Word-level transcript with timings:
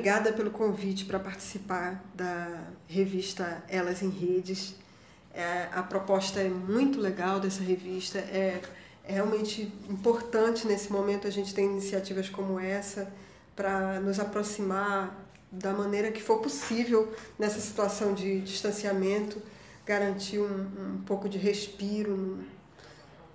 obrigada 0.00 0.32
pelo 0.32 0.50
convite 0.50 1.04
para 1.04 1.18
participar 1.18 2.02
da 2.14 2.62
revista 2.88 3.62
Elas 3.68 4.00
em 4.02 4.08
Redes. 4.08 4.74
É, 5.30 5.68
a 5.72 5.82
proposta 5.82 6.40
é 6.40 6.48
muito 6.48 6.98
legal 6.98 7.38
dessa 7.38 7.62
revista, 7.62 8.18
é, 8.18 8.62
é 9.04 9.12
realmente 9.12 9.70
importante 9.90 10.66
nesse 10.66 10.90
momento 10.90 11.26
a 11.26 11.30
gente 11.30 11.54
ter 11.54 11.64
iniciativas 11.64 12.30
como 12.30 12.58
essa 12.58 13.12
para 13.54 14.00
nos 14.00 14.18
aproximar 14.18 15.14
da 15.52 15.74
maneira 15.74 16.10
que 16.10 16.22
for 16.22 16.38
possível 16.38 17.12
nessa 17.38 17.60
situação 17.60 18.14
de 18.14 18.40
distanciamento, 18.40 19.42
garantir 19.84 20.38
um, 20.38 20.94
um 20.94 21.02
pouco 21.04 21.28
de 21.28 21.36
respiro 21.36 22.16
num, 22.16 22.44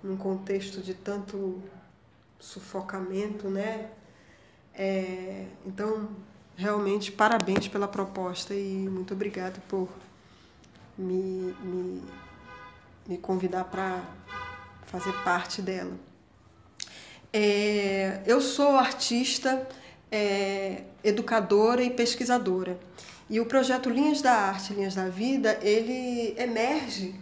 num 0.02 0.16
contexto 0.16 0.80
de 0.80 0.94
tanto 0.94 1.62
sufocamento, 2.40 3.48
né? 3.48 3.88
É, 4.74 5.46
então, 5.64 6.10
realmente, 6.56 7.12
parabéns 7.12 7.68
pela 7.68 7.86
proposta 7.86 8.54
e 8.54 8.88
muito 8.90 9.12
obrigado 9.14 9.60
por 9.68 9.88
me, 10.96 11.54
me, 11.62 12.02
me 13.06 13.18
convidar 13.18 13.64
para 13.64 14.02
fazer 14.86 15.12
parte 15.22 15.60
dela. 15.60 15.92
É, 17.32 18.22
eu 18.26 18.40
sou 18.40 18.76
artista, 18.76 19.68
é, 20.10 20.84
educadora 21.04 21.82
e 21.82 21.90
pesquisadora. 21.90 22.78
E 23.28 23.40
o 23.40 23.46
projeto 23.46 23.90
Linhas 23.90 24.22
da 24.22 24.32
Arte, 24.32 24.72
Linhas 24.72 24.94
da 24.94 25.08
Vida, 25.08 25.58
ele 25.60 26.34
emerge 26.38 27.14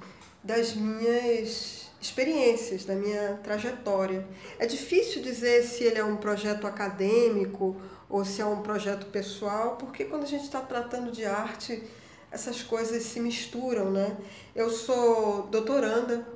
das 0.42 0.74
minhas 0.74 1.90
experiências, 2.00 2.84
da 2.84 2.94
minha 2.94 3.40
trajetória. 3.42 4.26
É 4.58 4.66
difícil 4.66 5.22
dizer 5.22 5.64
se 5.64 5.82
ele 5.82 5.98
é 5.98 6.04
um 6.04 6.16
projeto 6.16 6.66
acadêmico 6.66 7.74
ou 8.08 8.24
se 8.24 8.40
é 8.40 8.46
um 8.46 8.62
projeto 8.62 9.06
pessoal, 9.06 9.76
porque 9.76 10.04
quando 10.04 10.24
a 10.24 10.26
gente 10.26 10.44
está 10.44 10.60
tratando 10.60 11.10
de 11.10 11.24
arte, 11.24 11.82
essas 12.30 12.62
coisas 12.62 13.02
se 13.02 13.20
misturam, 13.20 13.90
né? 13.90 14.16
Eu 14.54 14.70
sou 14.70 15.42
doutoranda 15.46 16.26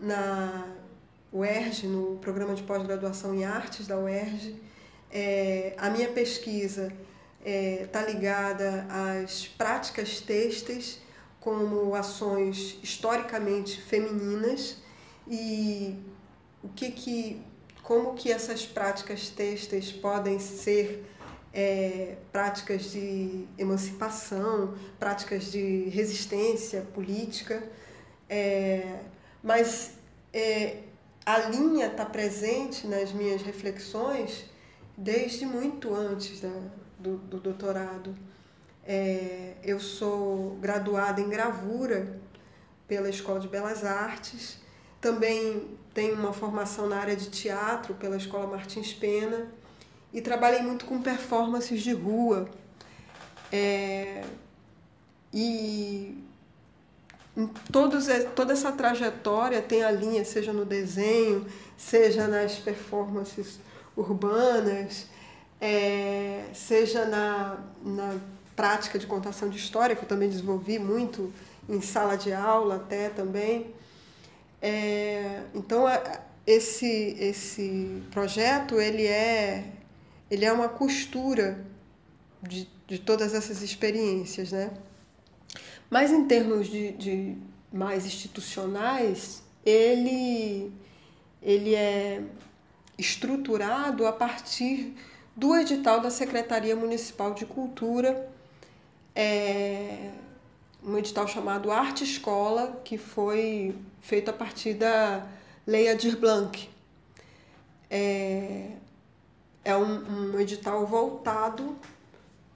na 0.00 0.66
UERJ, 1.32 1.86
no 1.86 2.16
programa 2.18 2.54
de 2.54 2.62
pós-graduação 2.62 3.34
em 3.34 3.44
artes 3.44 3.86
da 3.86 3.98
UERJ. 3.98 4.60
É, 5.10 5.74
a 5.76 5.90
minha 5.90 6.08
pesquisa 6.08 6.92
está 7.40 7.44
é, 7.44 7.86
tá 7.90 8.02
ligada 8.02 8.86
às 8.88 9.46
práticas 9.46 10.20
têxteis 10.20 11.00
como 11.40 11.94
ações 11.94 12.78
historicamente 12.82 13.80
femininas 13.80 14.76
e 15.26 15.96
o 16.62 16.68
que 16.68 16.92
que 16.92 17.42
como 17.92 18.14
que 18.14 18.32
essas 18.32 18.64
práticas 18.64 19.28
têxteis 19.28 19.92
podem 19.92 20.38
ser 20.38 21.04
é, 21.52 22.16
práticas 22.32 22.90
de 22.90 23.46
emancipação, 23.58 24.74
práticas 24.98 25.52
de 25.52 25.90
resistência 25.90 26.80
política, 26.94 27.62
é, 28.30 28.98
mas 29.42 29.98
é, 30.32 30.78
a 31.26 31.36
linha 31.50 31.88
está 31.88 32.06
presente 32.06 32.86
nas 32.86 33.12
minhas 33.12 33.42
reflexões 33.42 34.46
desde 34.96 35.44
muito 35.44 35.94
antes 35.94 36.40
da, 36.40 36.62
do, 36.98 37.18
do 37.18 37.40
doutorado. 37.40 38.16
É, 38.86 39.52
eu 39.62 39.78
sou 39.78 40.56
graduada 40.62 41.20
em 41.20 41.28
gravura 41.28 42.18
pela 42.88 43.10
Escola 43.10 43.38
de 43.38 43.48
Belas 43.48 43.84
Artes 43.84 44.61
também 45.02 45.76
tenho 45.92 46.14
uma 46.14 46.32
formação 46.32 46.88
na 46.88 46.96
área 46.96 47.16
de 47.16 47.28
teatro 47.28 47.92
pela 47.94 48.16
Escola 48.16 48.46
Martins 48.46 48.94
Pena 48.94 49.48
e 50.12 50.22
trabalhei 50.22 50.62
muito 50.62 50.84
com 50.86 51.02
performances 51.02 51.82
de 51.82 51.92
rua. 51.92 52.48
É, 53.50 54.24
e 55.34 56.16
em 57.36 57.46
todos, 57.70 58.06
toda 58.36 58.52
essa 58.52 58.70
trajetória 58.70 59.60
tem 59.60 59.82
a 59.82 59.90
linha, 59.90 60.24
seja 60.24 60.52
no 60.52 60.64
desenho, 60.64 61.46
seja 61.76 62.28
nas 62.28 62.54
performances 62.54 63.58
urbanas, 63.96 65.06
é, 65.60 66.44
seja 66.54 67.04
na, 67.06 67.58
na 67.84 68.18
prática 68.54 68.98
de 68.98 69.06
contação 69.06 69.48
de 69.48 69.58
história, 69.58 69.96
que 69.96 70.04
eu 70.04 70.08
também 70.08 70.28
desenvolvi 70.28 70.78
muito 70.78 71.32
em 71.68 71.80
sala 71.80 72.16
de 72.16 72.32
aula 72.32 72.76
até 72.76 73.08
também. 73.08 73.74
É, 74.62 75.42
então, 75.52 75.86
esse, 76.46 77.16
esse 77.18 78.00
projeto 78.12 78.80
ele 78.80 79.04
é, 79.04 79.72
ele 80.30 80.44
é 80.44 80.52
uma 80.52 80.68
costura 80.68 81.66
de, 82.40 82.68
de 82.86 83.00
todas 83.00 83.34
essas 83.34 83.60
experiências. 83.60 84.52
Né? 84.52 84.70
Mas, 85.90 86.12
em 86.12 86.24
termos 86.26 86.68
de, 86.68 86.92
de 86.92 87.36
mais 87.72 88.06
institucionais, 88.06 89.42
ele, 89.66 90.72
ele 91.42 91.74
é 91.74 92.22
estruturado 92.96 94.06
a 94.06 94.12
partir 94.12 94.94
do 95.34 95.56
edital 95.56 96.00
da 96.00 96.10
Secretaria 96.10 96.76
Municipal 96.76 97.34
de 97.34 97.46
Cultura, 97.46 98.30
é, 99.14 100.10
um 100.84 100.98
edital 100.98 101.26
chamado 101.28 101.70
Arte 101.70 102.04
Escola, 102.04 102.80
que 102.84 102.98
foi 102.98 103.74
feito 104.00 104.30
a 104.30 104.32
partir 104.32 104.74
da 104.74 105.26
Lei 105.66 105.88
Adir 105.88 106.16
Blanc. 106.18 106.68
É, 107.88 108.70
é 109.64 109.76
um, 109.76 110.34
um 110.34 110.40
edital 110.40 110.86
voltado 110.86 111.76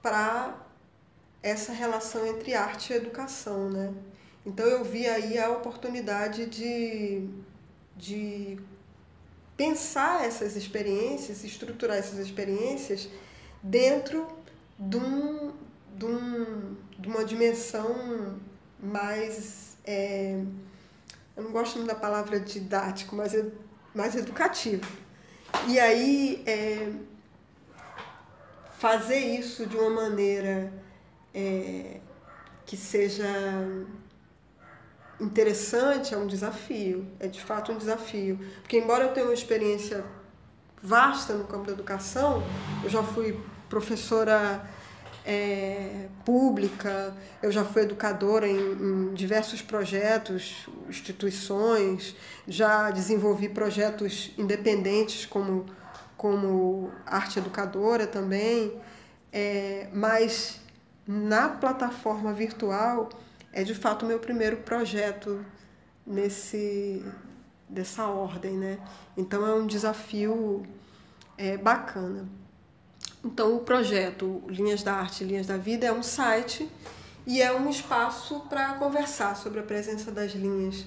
para 0.01 0.55
essa 1.41 1.71
relação 1.71 2.25
entre 2.25 2.53
arte 2.53 2.91
e 2.91 2.95
educação, 2.95 3.69
né? 3.69 3.93
Então 4.45 4.65
eu 4.65 4.83
vi 4.83 5.05
aí 5.05 5.37
a 5.37 5.49
oportunidade 5.49 6.45
de, 6.45 7.29
de 7.95 8.57
pensar 9.55 10.25
essas 10.25 10.55
experiências, 10.55 11.43
estruturar 11.43 11.97
essas 11.97 12.19
experiências 12.19 13.09
dentro 13.61 14.27
de, 14.79 14.97
um, 14.97 15.51
de, 15.97 16.05
um, 16.05 16.75
de 16.99 17.07
uma 17.07 17.25
dimensão 17.25 18.39
mais 18.79 19.77
é, 19.83 20.43
eu 21.37 21.43
não 21.43 21.51
gosto 21.51 21.75
muito 21.75 21.87
da 21.87 21.95
palavra 21.95 22.39
didático, 22.39 23.15
mas 23.15 23.35
é 23.35 23.45
mais 23.93 24.15
educativo. 24.15 24.91
E 25.67 25.79
aí, 25.79 26.43
é, 26.47 26.91
fazer 28.79 29.19
isso 29.19 29.67
de 29.67 29.77
uma 29.77 29.89
maneira 29.89 30.73
é, 31.33 31.99
que 32.65 32.75
seja 32.75 33.27
interessante 35.19 36.13
é 36.13 36.17
um 36.17 36.27
desafio, 36.27 37.07
é 37.19 37.27
de 37.27 37.41
fato 37.41 37.71
um 37.71 37.77
desafio. 37.77 38.39
Porque, 38.61 38.79
embora 38.79 39.05
eu 39.05 39.13
tenha 39.13 39.27
uma 39.27 39.33
experiência 39.33 40.03
vasta 40.81 41.33
no 41.33 41.45
campo 41.45 41.67
da 41.67 41.73
educação, 41.73 42.43
eu 42.83 42.89
já 42.89 43.03
fui 43.03 43.39
professora 43.69 44.67
é, 45.27 46.07
pública, 46.23 47.13
eu 47.43 47.51
já 47.51 47.65
fui 47.65 47.81
educadora 47.81 48.47
em, 48.47 48.57
em, 48.57 49.13
diversos 49.13 49.61
projetos, 49.61 50.65
instituições, 50.87 52.15
já 52.47 52.89
desenvolvi 52.91 53.49
projetos 53.49 54.31
independentes 54.37 55.25
como, 55.25 55.65
como 56.15 56.89
arte 57.05 57.39
educadora 57.39 58.07
também, 58.07 58.79
é, 59.33 59.89
mas 59.91 60.61
na 61.05 61.49
plataforma 61.49 62.31
virtual 62.31 63.09
é 63.51 63.63
de 63.63 63.75
fato 63.75 64.05
o 64.05 64.07
meu 64.07 64.19
primeiro 64.19 64.57
projeto 64.57 65.45
nesse 66.05 67.05
dessa 67.67 68.07
ordem, 68.07 68.57
né? 68.57 68.79
Então 69.17 69.45
é 69.45 69.53
um 69.53 69.67
desafio 69.67 70.65
é, 71.37 71.57
bacana. 71.57 72.25
Então, 73.27 73.57
o 73.57 73.59
projeto 73.59 74.41
Linhas 74.47 74.83
da 74.83 74.93
Arte 74.93 75.21
e 75.21 75.27
Linhas 75.27 75.45
da 75.45 75.57
Vida 75.57 75.85
é 75.85 75.91
um 75.91 76.01
site 76.01 76.71
e 77.25 77.41
é 77.41 77.53
um 77.53 77.69
espaço 77.69 78.39
para 78.47 78.75
conversar 78.75 79.35
sobre 79.35 79.59
a 79.59 79.63
presença 79.63 80.09
das 80.13 80.31
linhas 80.31 80.85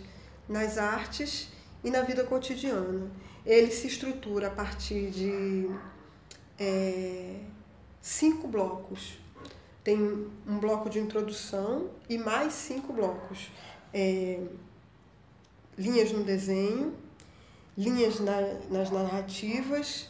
nas 0.48 0.78
artes 0.78 1.48
e 1.84 1.90
na 1.90 2.00
vida 2.00 2.24
cotidiana. 2.24 3.10
Ele 3.44 3.70
se 3.70 3.86
estrutura 3.86 4.46
a 4.46 4.50
partir 4.50 5.10
de 5.10 5.68
é, 6.58 7.40
cinco 8.00 8.48
blocos. 8.48 9.18
Tem 9.84 9.98
um 10.46 10.58
bloco 10.58 10.88
de 10.88 10.98
introdução 10.98 11.90
e 12.08 12.16
mais 12.16 12.54
cinco 12.54 12.90
blocos. 12.90 13.50
É, 13.92 14.40
linhas 15.76 16.10
no 16.10 16.24
desenho, 16.24 16.94
linhas 17.76 18.18
na, 18.18 18.40
nas 18.70 18.90
narrativas, 18.90 20.08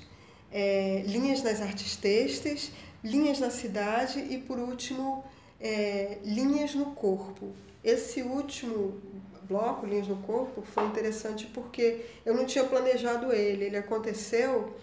é, 0.52 1.02
linhas 1.06 1.42
nas 1.42 1.60
artes 1.60 1.96
têxteis, 1.96 2.72
linhas 3.02 3.38
na 3.38 3.50
cidade 3.50 4.18
e, 4.18 4.38
por 4.38 4.58
último, 4.58 5.24
é, 5.60 6.18
linhas 6.24 6.74
no 6.74 6.86
corpo. 6.86 7.52
Esse 7.82 8.22
último 8.22 9.00
bloco, 9.44 9.86
linhas 9.86 10.08
no 10.08 10.16
corpo, 10.18 10.62
foi 10.62 10.84
interessante 10.86 11.46
porque 11.46 12.04
eu 12.24 12.34
não 12.34 12.44
tinha 12.44 12.64
planejado 12.64 13.32
ele. 13.32 13.64
Ele 13.64 13.76
aconteceu 13.76 14.76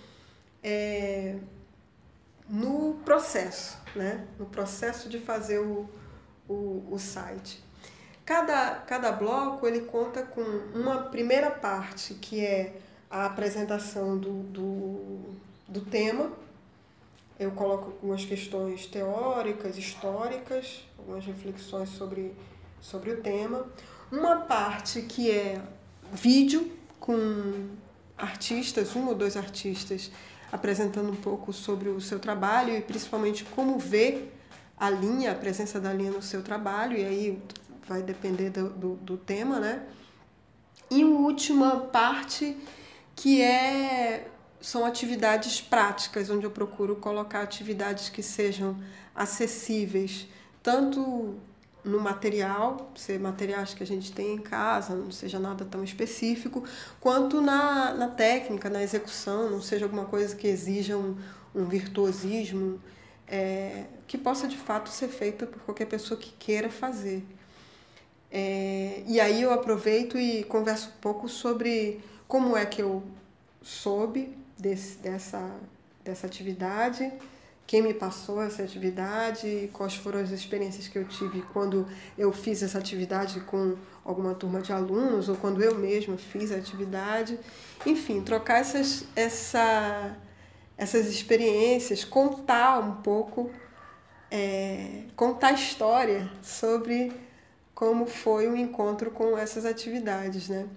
é, 0.63 1.35
no 2.49 2.95
processo, 3.05 3.77
né? 3.95 4.25
no 4.39 4.45
processo 4.45 5.09
de 5.09 5.19
fazer 5.19 5.59
o, 5.59 5.89
o, 6.47 6.87
o 6.89 6.97
site. 6.97 7.63
Cada, 8.25 8.75
cada 8.81 9.11
bloco 9.11 9.65
ele 9.65 9.81
conta 9.81 10.21
com 10.21 10.41
uma 10.75 11.03
primeira 11.03 11.49
parte 11.49 12.13
que 12.15 12.45
é 12.45 12.75
a 13.09 13.25
apresentação 13.25 14.17
do, 14.17 14.43
do, 14.43 15.35
do 15.67 15.81
tema. 15.81 16.31
Eu 17.39 17.51
coloco 17.51 17.91
algumas 17.91 18.25
questões 18.25 18.85
teóricas, 18.87 19.77
históricas, 19.77 20.83
algumas 20.97 21.25
reflexões 21.25 21.89
sobre, 21.89 22.33
sobre 22.81 23.11
o 23.11 23.21
tema. 23.21 23.67
Uma 24.11 24.37
parte 24.37 25.01
que 25.03 25.29
é 25.29 25.61
vídeo 26.11 26.71
com 26.99 27.67
artistas, 28.17 28.95
um 28.95 29.07
ou 29.07 29.15
dois 29.15 29.37
artistas, 29.37 30.11
apresentando 30.51 31.11
um 31.11 31.15
pouco 31.15 31.53
sobre 31.53 31.89
o 31.89 32.01
seu 32.01 32.19
trabalho 32.19 32.75
e 32.75 32.81
principalmente 32.81 33.43
como 33.43 33.77
vê 33.77 34.29
a 34.79 34.89
linha, 34.89 35.31
a 35.31 35.35
presença 35.35 35.79
da 35.79 35.91
linha 35.91 36.11
no 36.11 36.21
seu 36.21 36.41
trabalho, 36.41 36.97
e 36.97 37.03
aí 37.03 37.43
vai 37.87 38.01
depender 38.01 38.49
do, 38.49 38.69
do, 38.69 38.95
do 38.95 39.17
tema, 39.17 39.59
né? 39.59 39.83
E 40.89 41.03
uma 41.03 41.19
última 41.19 41.77
parte 41.81 42.55
que 43.15 43.41
é 43.41 44.27
são 44.59 44.85
atividades 44.85 45.61
práticas, 45.61 46.29
onde 46.29 46.45
eu 46.45 46.51
procuro 46.51 46.95
colocar 46.95 47.41
atividades 47.41 48.09
que 48.09 48.23
sejam 48.23 48.77
acessíveis, 49.15 50.27
tanto 50.61 51.35
no 51.83 51.99
material, 51.99 52.91
ser 52.95 53.19
materiais 53.19 53.73
que 53.73 53.81
a 53.81 53.85
gente 53.85 54.11
tem 54.11 54.33
em 54.33 54.37
casa, 54.37 54.93
não 54.95 55.11
seja 55.11 55.39
nada 55.39 55.63
tão 55.63 55.83
específico, 55.83 56.63
quanto 56.99 57.39
na, 57.39 57.93
na 57.93 58.07
técnica, 58.09 58.69
na 58.69 58.83
execução, 58.83 59.49
não 59.49 59.61
seja 59.61 59.85
alguma 59.85 60.05
coisa 60.05 60.35
que 60.35 60.47
exija 60.47 60.97
um, 60.97 61.17
um 61.55 61.65
virtuosismo, 61.65 62.81
é, 63.27 63.85
que 64.05 64.17
possa 64.17 64.47
de 64.47 64.57
fato 64.57 64.89
ser 64.89 65.07
feita 65.07 65.45
por 65.45 65.61
qualquer 65.61 65.85
pessoa 65.85 66.19
que 66.19 66.31
queira 66.33 66.69
fazer. 66.69 67.23
É, 68.29 69.03
e 69.07 69.19
aí 69.21 69.41
eu 69.41 69.53
aproveito 69.53 70.17
e 70.17 70.43
converso 70.43 70.89
um 70.89 71.01
pouco 71.01 71.29
sobre 71.29 72.01
como 72.27 72.57
é 72.57 72.65
que 72.65 72.81
eu 72.81 73.01
soube 73.61 74.35
desse, 74.57 74.97
dessa, 74.97 75.55
dessa 76.03 76.27
atividade, 76.27 77.11
quem 77.67 77.81
me 77.81 77.93
passou 77.93 78.41
essa 78.41 78.63
atividade, 78.63 79.69
quais 79.73 79.93
foram 79.93 80.21
as 80.21 80.31
experiências 80.31 80.87
que 80.87 80.97
eu 80.97 81.05
tive 81.05 81.41
quando 81.51 81.85
eu 82.17 82.31
fiz 82.31 82.63
essa 82.63 82.77
atividade 82.77 83.41
com 83.41 83.75
alguma 84.05 84.33
turma 84.33 84.61
de 84.61 84.71
alunos 84.71 85.27
ou 85.27 85.35
quando 85.35 85.61
eu 85.61 85.75
mesma 85.75 86.17
fiz 86.17 86.49
a 86.53 86.55
atividade. 86.55 87.37
Enfim, 87.85 88.21
trocar 88.21 88.59
essas, 88.61 89.03
essa, 89.17 90.15
essas 90.77 91.07
experiências, 91.07 92.05
contar 92.05 92.79
um 92.79 93.01
pouco, 93.01 93.51
é, 94.31 95.03
contar 95.13 95.51
história 95.51 96.31
sobre 96.41 97.11
como 97.75 98.05
foi 98.05 98.47
o 98.47 98.55
encontro 98.55 99.11
com 99.11 99.37
essas 99.37 99.65
atividades, 99.65 100.47
né? 100.47 100.67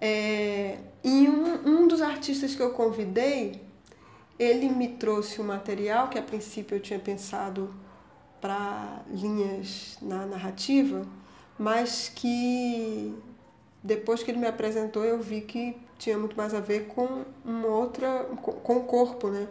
É, 0.00 0.78
e 1.02 1.28
um, 1.28 1.82
um 1.82 1.88
dos 1.88 2.02
artistas 2.02 2.54
que 2.54 2.62
eu 2.62 2.70
convidei, 2.70 3.62
ele 4.38 4.68
me 4.68 4.88
trouxe 4.88 5.40
um 5.40 5.44
material 5.44 6.08
que 6.08 6.18
a 6.18 6.22
princípio 6.22 6.76
eu 6.76 6.80
tinha 6.80 6.98
pensado 6.98 7.74
para 8.40 9.02
linhas 9.08 9.96
na 10.02 10.26
narrativa, 10.26 11.06
mas 11.58 12.12
que 12.14 13.14
depois 13.82 14.22
que 14.22 14.30
ele 14.30 14.38
me 14.38 14.46
apresentou 14.46 15.04
eu 15.04 15.18
vi 15.18 15.40
que 15.40 15.76
tinha 15.98 16.18
muito 16.18 16.36
mais 16.36 16.52
a 16.52 16.60
ver 16.60 16.86
com 16.88 17.24
uma 17.44 17.68
outra 17.68 18.24
com 18.42 18.76
o 18.76 18.84
corpo, 18.84 19.28
né? 19.28 19.48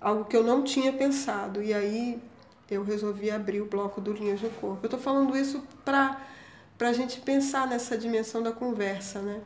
Algo 0.00 0.24
que 0.24 0.36
eu 0.36 0.42
não 0.42 0.62
tinha 0.62 0.92
pensado. 0.92 1.62
E 1.62 1.72
aí 1.74 2.20
eu 2.70 2.82
resolvi 2.82 3.30
abrir 3.30 3.60
o 3.60 3.66
bloco 3.66 4.00
do 4.00 4.12
Linhas 4.12 4.40
no 4.40 4.50
Corpo. 4.50 4.80
Eu 4.82 4.86
estou 4.86 5.00
falando 5.00 5.36
isso 5.36 5.62
para 5.84 6.18
a 6.80 6.92
gente 6.92 7.20
pensar 7.20 7.66
nessa 7.66 7.96
dimensão 7.96 8.42
da 8.42 8.52
conversa, 8.52 9.20
né? 9.20 9.40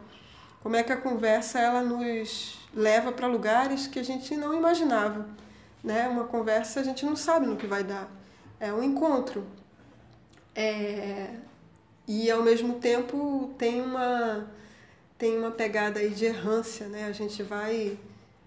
Como 0.62 0.76
é 0.76 0.82
que 0.82 0.92
a 0.92 0.96
conversa 0.96 1.58
ela 1.58 1.82
nos 1.82 2.58
leva 2.74 3.12
para 3.12 3.26
lugares 3.26 3.86
que 3.86 3.98
a 3.98 4.02
gente 4.02 4.36
não 4.36 4.54
imaginava, 4.54 5.26
né? 5.82 6.08
Uma 6.08 6.24
conversa 6.24 6.80
a 6.80 6.82
gente 6.82 7.04
não 7.04 7.16
sabe 7.16 7.46
no 7.46 7.56
que 7.56 7.66
vai 7.66 7.84
dar. 7.84 8.10
É 8.60 8.72
um 8.72 8.82
encontro. 8.82 9.46
É... 10.54 11.34
E 12.06 12.30
ao 12.30 12.42
mesmo 12.42 12.78
tempo 12.80 13.54
tem 13.58 13.80
uma 13.80 14.46
tem 15.18 15.36
uma 15.36 15.50
pegada 15.50 16.00
aí 16.00 16.10
de 16.10 16.24
errância, 16.26 16.86
né? 16.86 17.04
A 17.04 17.12
gente 17.12 17.42
vai 17.42 17.98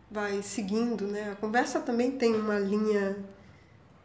vai 0.10 0.42
seguindo, 0.42 1.08
né? 1.08 1.32
A 1.32 1.36
conversa 1.36 1.80
também 1.80 2.12
tem 2.12 2.36
uma 2.36 2.60
linha 2.60 3.16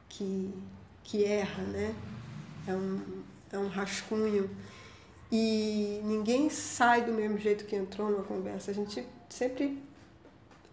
que, 0.09 0.55
que 1.03 1.25
erra, 1.25 1.65
né? 1.65 1.95
É 2.67 2.75
um, 2.75 3.23
é 3.53 3.59
um 3.59 3.69
rascunho. 3.69 4.49
E 5.31 6.01
ninguém 6.05 6.49
sai 6.49 7.03
do 7.03 7.13
mesmo 7.13 7.39
jeito 7.39 7.65
que 7.65 7.75
entrou 7.75 8.11
numa 8.11 8.23
conversa. 8.23 8.71
A 8.71 8.75
gente 8.75 9.07
sempre, 9.29 9.83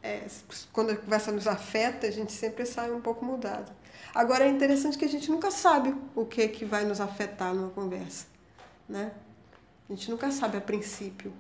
é, 0.02 0.26
quando 0.72 0.92
a 0.92 0.96
conversa 0.96 1.32
nos 1.32 1.48
afeta, 1.48 2.08
a 2.08 2.12
gente 2.12 2.32
sempre 2.32 2.66
sai 2.66 2.92
um 2.92 3.02
pouco 3.02 3.26
mudado. 3.26 3.72
Agora 4.14 4.46
é 4.46 4.50
interessante 4.50 4.98
que 4.98 5.06
a 5.06 5.10
gente 5.10 5.30
nunca 5.32 5.50
sabe 5.50 5.96
o 6.16 6.26
que, 6.26 6.48
que 6.48 6.66
vai 6.66 6.86
nos 6.86 7.02
afetar 7.02 7.54
numa 7.54 7.70
conversa, 7.70 8.28
né? 8.88 9.12
A 9.90 9.94
gente 9.94 10.10
nunca 10.10 10.32
sabe 10.32 10.58
a 10.58 10.62
princípio. 10.62 11.34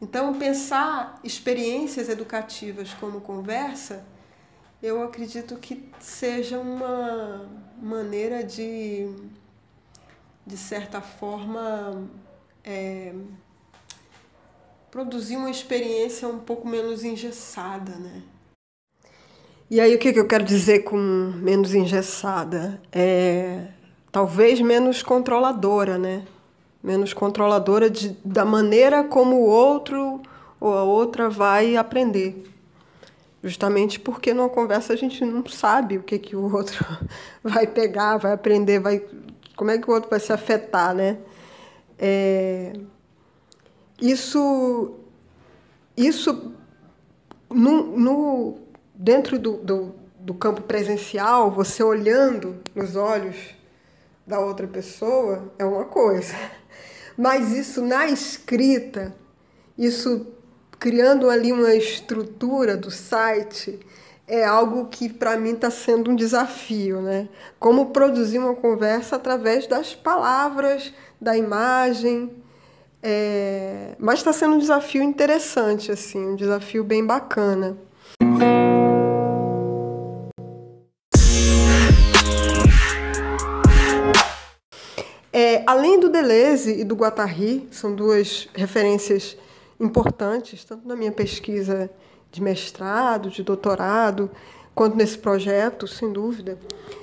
Então, 0.00 0.38
pensar 0.38 1.20
experiências 1.22 2.08
educativas 2.08 2.94
como 2.94 3.20
conversa 3.20 4.02
eu 4.82 5.02
acredito 5.02 5.56
que 5.56 5.90
seja 5.98 6.58
uma 6.58 7.46
maneira 7.80 8.42
de, 8.42 9.14
de 10.46 10.56
certa 10.56 11.02
forma, 11.02 12.08
é, 12.64 13.12
produzir 14.90 15.36
uma 15.36 15.50
experiência 15.50 16.26
um 16.28 16.38
pouco 16.38 16.66
menos 16.66 17.04
engessada, 17.04 17.92
né? 17.96 18.22
E 19.70 19.80
aí 19.80 19.94
o 19.94 19.98
que, 19.98 20.12
que 20.12 20.18
eu 20.18 20.26
quero 20.26 20.44
dizer 20.44 20.80
com 20.80 20.96
menos 20.96 21.74
engessada? 21.74 22.80
É 22.90 23.68
talvez 24.10 24.60
menos 24.60 25.02
controladora, 25.02 25.96
né? 25.96 26.24
Menos 26.82 27.12
controladora 27.12 27.88
de, 27.88 28.16
da 28.24 28.44
maneira 28.44 29.04
como 29.04 29.36
o 29.36 29.46
outro 29.46 30.20
ou 30.58 30.76
a 30.76 30.82
outra 30.82 31.30
vai 31.30 31.76
aprender 31.76 32.50
justamente 33.42 33.98
porque 33.98 34.34
numa 34.34 34.48
conversa 34.48 34.92
a 34.92 34.96
gente 34.96 35.24
não 35.24 35.44
sabe 35.46 35.98
o 35.98 36.02
que, 36.02 36.18
que 36.18 36.36
o 36.36 36.54
outro 36.54 36.84
vai 37.42 37.66
pegar, 37.66 38.18
vai 38.18 38.32
aprender, 38.32 38.78
vai 38.78 39.02
como 39.56 39.70
é 39.70 39.78
que 39.78 39.90
o 39.90 39.94
outro 39.94 40.08
vai 40.08 40.20
se 40.20 40.32
afetar, 40.32 40.94
né? 40.94 41.18
É, 42.02 42.72
isso, 44.00 44.94
isso 45.94 46.54
no, 47.50 47.98
no 47.98 48.58
dentro 48.94 49.38
do, 49.38 49.58
do, 49.58 49.94
do 50.18 50.32
campo 50.32 50.62
presencial, 50.62 51.50
você 51.50 51.82
olhando 51.82 52.58
nos 52.74 52.96
olhos 52.96 53.54
da 54.26 54.40
outra 54.40 54.66
pessoa 54.66 55.52
é 55.58 55.64
uma 55.64 55.84
coisa, 55.84 56.34
mas 57.18 57.52
isso 57.52 57.82
na 57.82 58.06
escrita, 58.06 59.14
isso 59.76 60.26
criando 60.78 61.28
ali 61.28 61.52
uma 61.52 61.74
estrutura 61.74 62.78
do 62.78 62.90
site 62.90 63.78
é 64.26 64.44
algo 64.44 64.86
que 64.86 65.08
para 65.08 65.36
mim 65.36 65.54
está 65.54 65.70
sendo 65.70 66.12
um 66.12 66.14
desafio, 66.14 67.02
né? 67.02 67.28
Como 67.58 67.90
produzir 67.90 68.38
uma 68.38 68.54
conversa 68.54 69.16
através 69.16 69.66
das 69.66 69.92
palavras, 69.92 70.94
da 71.20 71.36
imagem, 71.36 72.30
é... 73.02 73.94
mas 73.98 74.20
está 74.20 74.32
sendo 74.32 74.54
um 74.54 74.58
desafio 74.58 75.02
interessante, 75.02 75.92
assim, 75.92 76.18
um 76.18 76.36
desafio 76.36 76.82
bem 76.82 77.04
bacana. 77.04 77.76
É, 85.32 85.62
além 85.66 86.00
do 86.00 86.08
Deleuze 86.08 86.80
e 86.80 86.84
do 86.84 86.94
Guattari, 86.94 87.68
são 87.70 87.94
duas 87.94 88.48
referências 88.54 89.36
importantes, 89.78 90.64
tanto 90.64 90.86
na 90.86 90.96
minha 90.96 91.12
pesquisa 91.12 91.90
de 92.30 92.42
mestrado, 92.42 93.30
de 93.30 93.42
doutorado, 93.42 94.30
quanto 94.74 94.96
nesse 94.96 95.18
projeto, 95.18 95.86
sem 95.86 96.12
dúvida. 96.12 96.58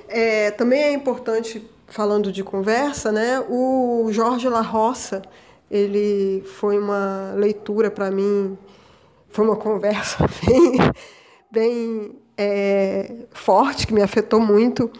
É, 0.08 0.50
também 0.52 0.82
é 0.82 0.92
importante, 0.92 1.68
falando 1.88 2.30
de 2.30 2.44
conversa, 2.44 3.10
né, 3.10 3.40
o 3.48 4.08
Jorge 4.10 4.48
La 4.48 4.60
Roça, 4.60 5.22
ele 5.70 6.42
foi 6.44 6.78
uma 6.78 7.32
leitura 7.34 7.90
para 7.90 8.10
mim, 8.10 8.56
foi 9.28 9.44
uma 9.44 9.56
conversa 9.56 10.26
bem, 10.46 10.78
bem 11.50 12.12
é, 12.36 13.14
forte, 13.32 13.86
que 13.86 13.94
me 13.94 14.02
afetou 14.02 14.40
muito. 14.40 14.90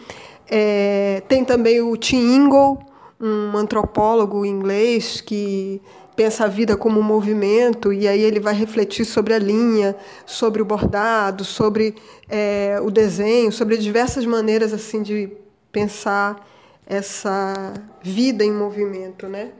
É, 0.47 1.21
tem 1.27 1.45
também 1.45 1.81
o 1.81 1.95
Tim 1.95 2.17
Ingle, 2.17 2.79
um 3.19 3.55
antropólogo 3.57 4.45
inglês 4.45 5.21
que 5.21 5.81
pensa 6.15 6.45
a 6.45 6.47
vida 6.47 6.75
como 6.75 6.99
um 6.99 7.03
movimento, 7.03 7.93
e 7.93 8.07
aí 8.07 8.21
ele 8.21 8.39
vai 8.39 8.53
refletir 8.53 9.05
sobre 9.05 9.33
a 9.33 9.39
linha, 9.39 9.95
sobre 10.25 10.61
o 10.61 10.65
bordado, 10.65 11.45
sobre 11.45 11.95
é, 12.27 12.77
o 12.81 12.91
desenho, 12.91 13.51
sobre 13.51 13.77
diversas 13.77 14.25
maneiras 14.25 14.73
assim 14.73 15.01
de 15.01 15.31
pensar 15.71 16.45
essa 16.89 17.73
vida 18.01 18.43
em 18.43 18.51
movimento, 18.51 19.27
né? 19.27 19.51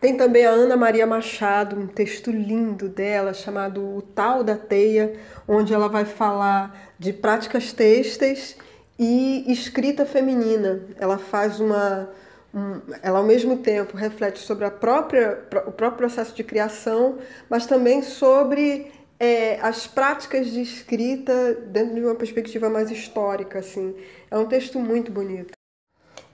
Tem 0.00 0.16
também 0.16 0.46
a 0.46 0.50
Ana 0.50 0.76
Maria 0.76 1.06
Machado, 1.06 1.74
um 1.74 1.88
texto 1.88 2.30
lindo 2.30 2.88
dela 2.88 3.34
chamado 3.34 3.82
O 3.96 4.00
Tal 4.00 4.44
da 4.44 4.54
Teia, 4.54 5.18
onde 5.48 5.74
ela 5.74 5.88
vai 5.88 6.04
falar 6.04 6.94
de 6.98 7.12
práticas 7.12 7.72
têxteis 7.72 8.56
e 8.96 9.50
escrita 9.50 10.06
feminina. 10.06 10.82
Ela 11.00 11.18
faz 11.18 11.58
uma 11.58 12.08
um, 12.54 12.80
ela 13.02 13.18
ao 13.18 13.24
mesmo 13.24 13.58
tempo 13.58 13.96
reflete 13.96 14.38
sobre 14.38 14.64
a 14.64 14.70
própria, 14.70 15.38
o 15.66 15.72
próprio 15.72 15.98
processo 15.98 16.34
de 16.34 16.44
criação, 16.44 17.18
mas 17.48 17.66
também 17.66 18.02
sobre 18.02 18.90
é, 19.18 19.58
as 19.60 19.86
práticas 19.86 20.46
de 20.50 20.62
escrita 20.62 21.54
dentro 21.54 21.94
de 21.94 22.00
uma 22.00 22.14
perspectiva 22.14 22.70
mais 22.70 22.90
histórica. 22.90 23.58
Assim. 23.58 23.96
É 24.30 24.38
um 24.38 24.46
texto 24.46 24.78
muito 24.78 25.10
bonito. 25.10 25.57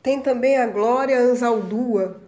Tem 0.05 0.21
também 0.21 0.59
a 0.59 0.67
Glória 0.67 1.19
Anzaldúa. 1.19 2.21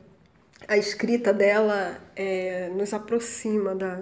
A 0.66 0.78
escrita 0.78 1.30
dela 1.30 2.00
é, 2.16 2.70
nos 2.70 2.94
aproxima 2.94 3.74
da, 3.74 4.00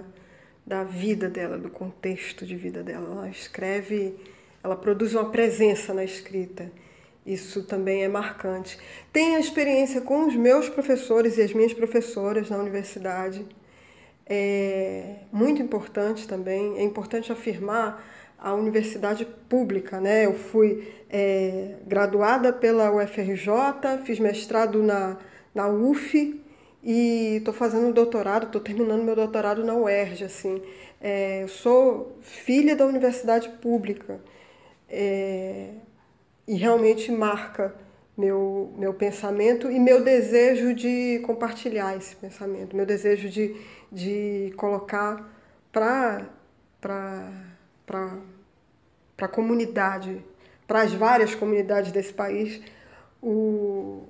da 0.65 0.85
vida 0.85 1.29
dela, 1.29 1.57
do 1.57 1.69
contexto 1.69 2.45
de 2.45 2.55
vida 2.55 2.81
dela. 2.81 3.05
Ela 3.11 3.29
escreve, 3.29 4.15
ela 4.63 4.77
produz 4.77 5.13
uma 5.13 5.29
presença 5.29 5.93
na 5.93 6.05
escrita. 6.05 6.71
Isso 7.25 7.63
também 7.63 8.05
é 8.05 8.07
marcante. 8.07 8.79
Tenho 9.11 9.35
a 9.35 9.41
experiência 9.41 9.99
com 9.99 10.25
os 10.25 10.37
meus 10.37 10.69
professores 10.69 11.37
e 11.37 11.41
as 11.41 11.51
minhas 11.51 11.73
professoras 11.73 12.49
na 12.49 12.57
universidade. 12.57 13.45
É 14.25 15.17
muito 15.33 15.61
importante 15.61 16.25
também. 16.25 16.77
É 16.77 16.81
importante 16.81 17.29
afirmar 17.29 18.01
a 18.39 18.53
universidade 18.53 19.25
pública, 19.49 19.99
né? 19.99 20.25
Eu 20.25 20.33
fui 20.33 20.93
é, 21.17 21.77
graduada 21.87 22.51
pela 22.51 22.91
UFRJ, 22.91 24.03
fiz 24.03 24.19
mestrado 24.19 24.83
na, 24.83 25.17
na 25.53 25.65
UF 25.69 26.43
e 26.83 27.37
estou 27.37 27.53
fazendo 27.53 27.93
doutorado, 27.93 28.47
estou 28.47 28.59
terminando 28.59 29.01
meu 29.01 29.15
doutorado 29.15 29.63
na 29.63 29.73
UERJ, 29.73 30.25
assim. 30.25 30.61
É, 30.99 31.45
sou 31.47 32.17
filha 32.19 32.75
da 32.75 32.85
universidade 32.85 33.47
pública. 33.61 34.19
É, 34.89 35.69
e 36.45 36.55
realmente 36.55 37.09
marca 37.13 37.73
meu, 38.17 38.73
meu 38.77 38.93
pensamento 38.93 39.71
e 39.71 39.79
meu 39.79 40.03
desejo 40.03 40.73
de 40.73 41.21
compartilhar 41.25 41.95
esse 41.95 42.13
pensamento, 42.17 42.75
meu 42.75 42.85
desejo 42.85 43.29
de, 43.29 43.55
de 43.89 44.53
colocar 44.57 45.33
para 45.71 46.27
a 49.17 49.27
comunidade, 49.29 50.21
para 50.67 50.81
as 50.81 50.93
várias 50.93 51.35
comunidades 51.35 51.91
desse 51.91 52.13
país, 52.13 52.61
o, 53.21 54.03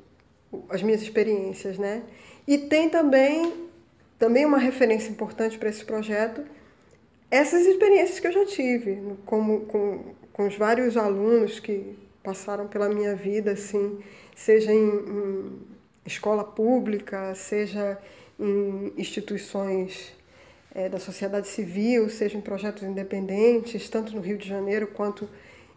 as 0.70 0.82
minhas 0.82 1.02
experiências. 1.02 1.78
Né? 1.78 2.04
E 2.48 2.58
tem 2.58 2.90
também, 2.90 3.68
também 4.18 4.46
uma 4.46 4.58
referência 4.58 5.10
importante 5.10 5.58
para 5.58 5.70
esse 5.70 5.84
projeto, 5.84 6.44
essas 7.30 7.66
experiências 7.66 8.20
que 8.20 8.28
eu 8.28 8.32
já 8.32 8.46
tive, 8.46 9.02
como, 9.26 9.62
com, 9.62 10.14
com 10.32 10.48
os 10.48 10.56
vários 10.56 10.96
alunos 10.96 11.60
que 11.60 11.98
passaram 12.24 12.68
pela 12.68 12.88
minha 12.90 13.16
vida, 13.16 13.52
assim, 13.52 14.00
seja 14.36 14.72
em, 14.72 14.88
em 14.88 15.60
escola 16.06 16.44
pública, 16.44 17.34
seja 17.36 17.98
em 18.40 18.94
instituições 18.98 20.14
é, 20.74 20.90
da 20.90 21.00
sociedade 21.00 21.48
civil, 21.48 22.10
seja 22.10 22.38
em 22.38 22.42
projetos 22.42 22.84
independentes, 22.84 23.90
tanto 23.90 24.14
no 24.14 24.22
Rio 24.22 24.38
de 24.38 24.48
Janeiro 24.48 24.88
quanto 24.88 25.28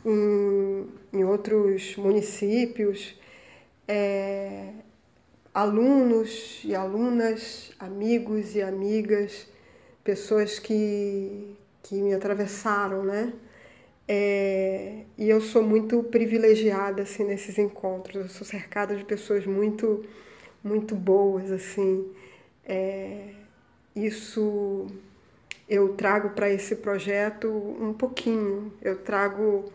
em, 0.05 0.87
em 1.13 1.25
outros 1.25 1.97
municípios, 1.97 3.15
é, 3.87 4.73
alunos 5.53 6.61
e 6.65 6.75
alunas, 6.75 7.73
amigos 7.79 8.55
e 8.55 8.63
amigas, 8.63 9.49
pessoas 10.05 10.59
que, 10.59 11.57
que 11.83 11.97
me 12.01 12.15
atravessaram, 12.15 13.03
né? 13.05 13.33
É, 14.11 15.05
e 15.19 15.29
eu 15.29 15.41
sou 15.41 15.63
muito 15.63 16.03
privilegiada 16.03 17.03
assim 17.03 17.25
nesses 17.25 17.59
encontros. 17.59 18.17
Eu 18.17 18.29
sou 18.29 18.47
cercada 18.47 18.97
de 18.97 19.05
pessoas 19.05 19.45
muito, 19.47 20.05
muito 20.65 20.95
boas 20.95 21.53
assim. 21.53 22.11
É, 22.65 23.31
isso 23.95 24.87
eu 25.69 25.95
trago 25.95 26.31
para 26.31 26.49
esse 26.51 26.77
projeto 26.77 27.49
um 27.49 27.93
pouquinho. 27.93 28.73
Eu 28.81 28.97
trago 28.97 29.71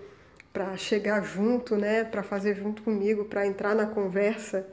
para 0.53 0.77
chegar 0.77 1.23
junto, 1.25 1.75
né? 1.75 2.03
Para 2.03 2.23
fazer 2.23 2.55
junto 2.55 2.83
comigo, 2.83 3.25
para 3.25 3.45
entrar 3.45 3.75
na 3.75 3.87
conversa. 3.87 4.65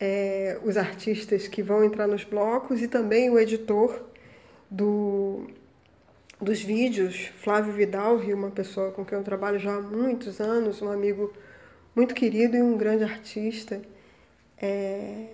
É, 0.00 0.58
os 0.64 0.76
artistas 0.76 1.46
que 1.46 1.62
vão 1.62 1.84
entrar 1.84 2.08
nos 2.08 2.24
blocos 2.24 2.82
e 2.82 2.88
também 2.88 3.30
o 3.30 3.38
editor 3.38 4.02
do 4.68 5.46
dos 6.40 6.60
vídeos, 6.60 7.30
Flávio 7.36 7.72
Vidal, 7.72 8.16
uma 8.16 8.50
pessoa 8.50 8.90
com 8.90 9.04
quem 9.04 9.16
eu 9.16 9.22
trabalho 9.22 9.60
já 9.60 9.76
há 9.76 9.80
muitos 9.80 10.40
anos, 10.40 10.82
um 10.82 10.90
amigo 10.90 11.32
muito 11.94 12.16
querido 12.16 12.56
e 12.56 12.62
um 12.62 12.76
grande 12.76 13.04
artista. 13.04 13.80
É, 14.60 15.26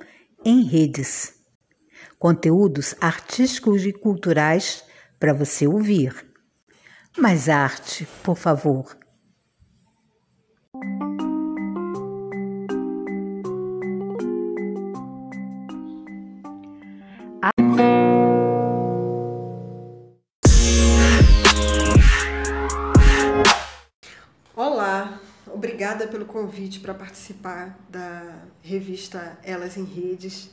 em 0.46 0.64
redes. 0.64 1.35
Conteúdos 2.18 2.96
artísticos 3.00 3.86
e 3.86 3.94
culturais 3.94 4.84
para 5.20 5.34
você 5.34 5.68
ouvir. 5.68 6.26
Mais 7.18 7.50
arte, 7.50 8.08
por 8.24 8.36
favor. 8.36 8.98
obrigada 25.56 26.06
obrigada 26.06 26.08
pelo 26.08 26.26
convite 26.26 26.80
para 26.80 26.94
participar 26.94 27.78
da 27.90 28.44
revista 28.62 29.38
Elas 29.44 29.78
em 29.78 29.84
Redes. 29.84 30.50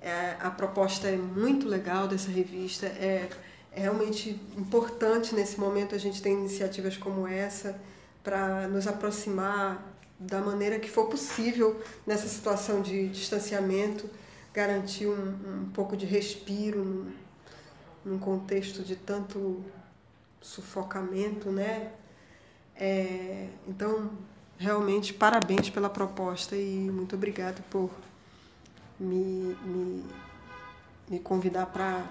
É, 0.00 0.36
a 0.40 0.50
proposta 0.50 1.08
é 1.08 1.16
muito 1.16 1.68
legal 1.68 2.06
dessa 2.06 2.30
revista, 2.30 2.86
é, 2.86 3.28
é 3.72 3.80
realmente 3.80 4.30
importante 4.56 5.34
nesse 5.34 5.58
momento 5.58 5.94
a 5.94 5.98
gente 5.98 6.22
ter 6.22 6.30
iniciativas 6.30 6.96
como 6.96 7.26
essa 7.26 7.80
para 8.22 8.68
nos 8.68 8.86
aproximar 8.86 9.84
da 10.18 10.40
maneira 10.40 10.78
que 10.78 10.90
for 10.90 11.06
possível 11.06 11.80
nessa 12.06 12.28
situação 12.28 12.82
de 12.82 13.08
distanciamento, 13.08 14.08
garantir 14.52 15.06
um, 15.06 15.62
um 15.62 15.70
pouco 15.72 15.96
de 15.96 16.06
respiro 16.06 16.84
num, 16.84 17.12
num 18.04 18.18
contexto 18.18 18.82
de 18.82 18.96
tanto 18.96 19.64
sufocamento, 20.40 21.50
né? 21.50 21.92
É, 22.74 23.48
então, 23.66 24.10
realmente, 24.56 25.12
parabéns 25.12 25.70
pela 25.70 25.90
proposta 25.90 26.56
e 26.56 26.90
muito 26.90 27.14
obrigado 27.14 27.62
por 27.70 27.90
me, 28.98 29.56
me, 29.64 30.04
me 31.08 31.18
convidar 31.18 31.66
para 31.66 32.04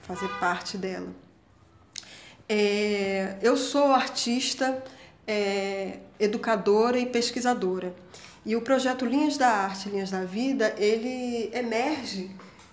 fazer 0.00 0.28
parte 0.38 0.76
dela. 0.76 1.08
É, 2.48 3.36
eu 3.40 3.56
sou 3.56 3.92
artista, 3.92 4.82
é, 5.26 6.00
educadora 6.18 6.98
e 6.98 7.06
pesquisadora. 7.06 7.94
E 8.44 8.56
o 8.56 8.60
projeto 8.60 9.06
Linhas 9.06 9.36
da 9.36 9.48
Arte, 9.48 9.88
Linhas 9.88 10.10
da 10.10 10.24
Vida, 10.24 10.74
ele 10.76 11.50
emerge 11.54 12.30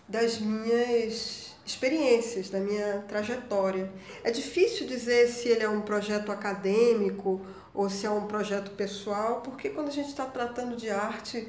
das 0.08 0.40
minhas 0.40 1.56
experiências, 1.66 2.50
da 2.50 2.60
minha 2.60 3.04
trajetória. 3.08 3.92
É 4.24 4.32
difícil 4.32 4.88
dizer 4.88 5.28
se 5.28 5.48
ele 5.48 5.64
é 5.64 5.70
um 5.70 5.82
projeto 5.82 6.32
acadêmico 6.32 7.40
ou 7.74 7.88
se 7.90 8.08
é 8.08 8.10
um 8.10 8.26
projeto 8.26 8.72
pessoal, 8.72 9.42
porque 9.42 9.70
quando 9.70 9.90
a 9.90 9.92
gente 9.92 10.10
está 10.10 10.26
tratando 10.26 10.76
de 10.76 10.90
arte, 10.90 11.48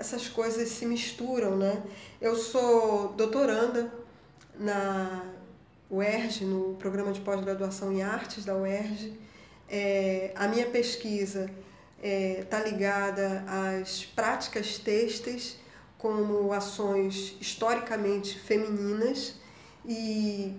essas 0.00 0.26
coisas 0.26 0.70
se 0.70 0.86
misturam, 0.86 1.58
né? 1.58 1.82
Eu 2.20 2.34
sou 2.34 3.08
doutoranda 3.08 3.92
na 4.58 5.26
UERJ, 5.90 6.46
no 6.46 6.74
programa 6.76 7.12
de 7.12 7.20
pós-graduação 7.20 7.92
em 7.92 8.02
artes 8.02 8.46
da 8.46 8.56
UERJ. 8.56 9.12
É, 9.68 10.32
a 10.34 10.48
minha 10.48 10.66
pesquisa 10.66 11.50
está 11.98 12.02
é, 12.02 12.44
tá 12.48 12.60
ligada 12.60 13.44
às 13.46 14.02
práticas 14.06 14.78
têxteis 14.78 15.58
como 15.98 16.50
ações 16.50 17.36
historicamente 17.38 18.38
femininas 18.38 19.34
e 19.84 20.54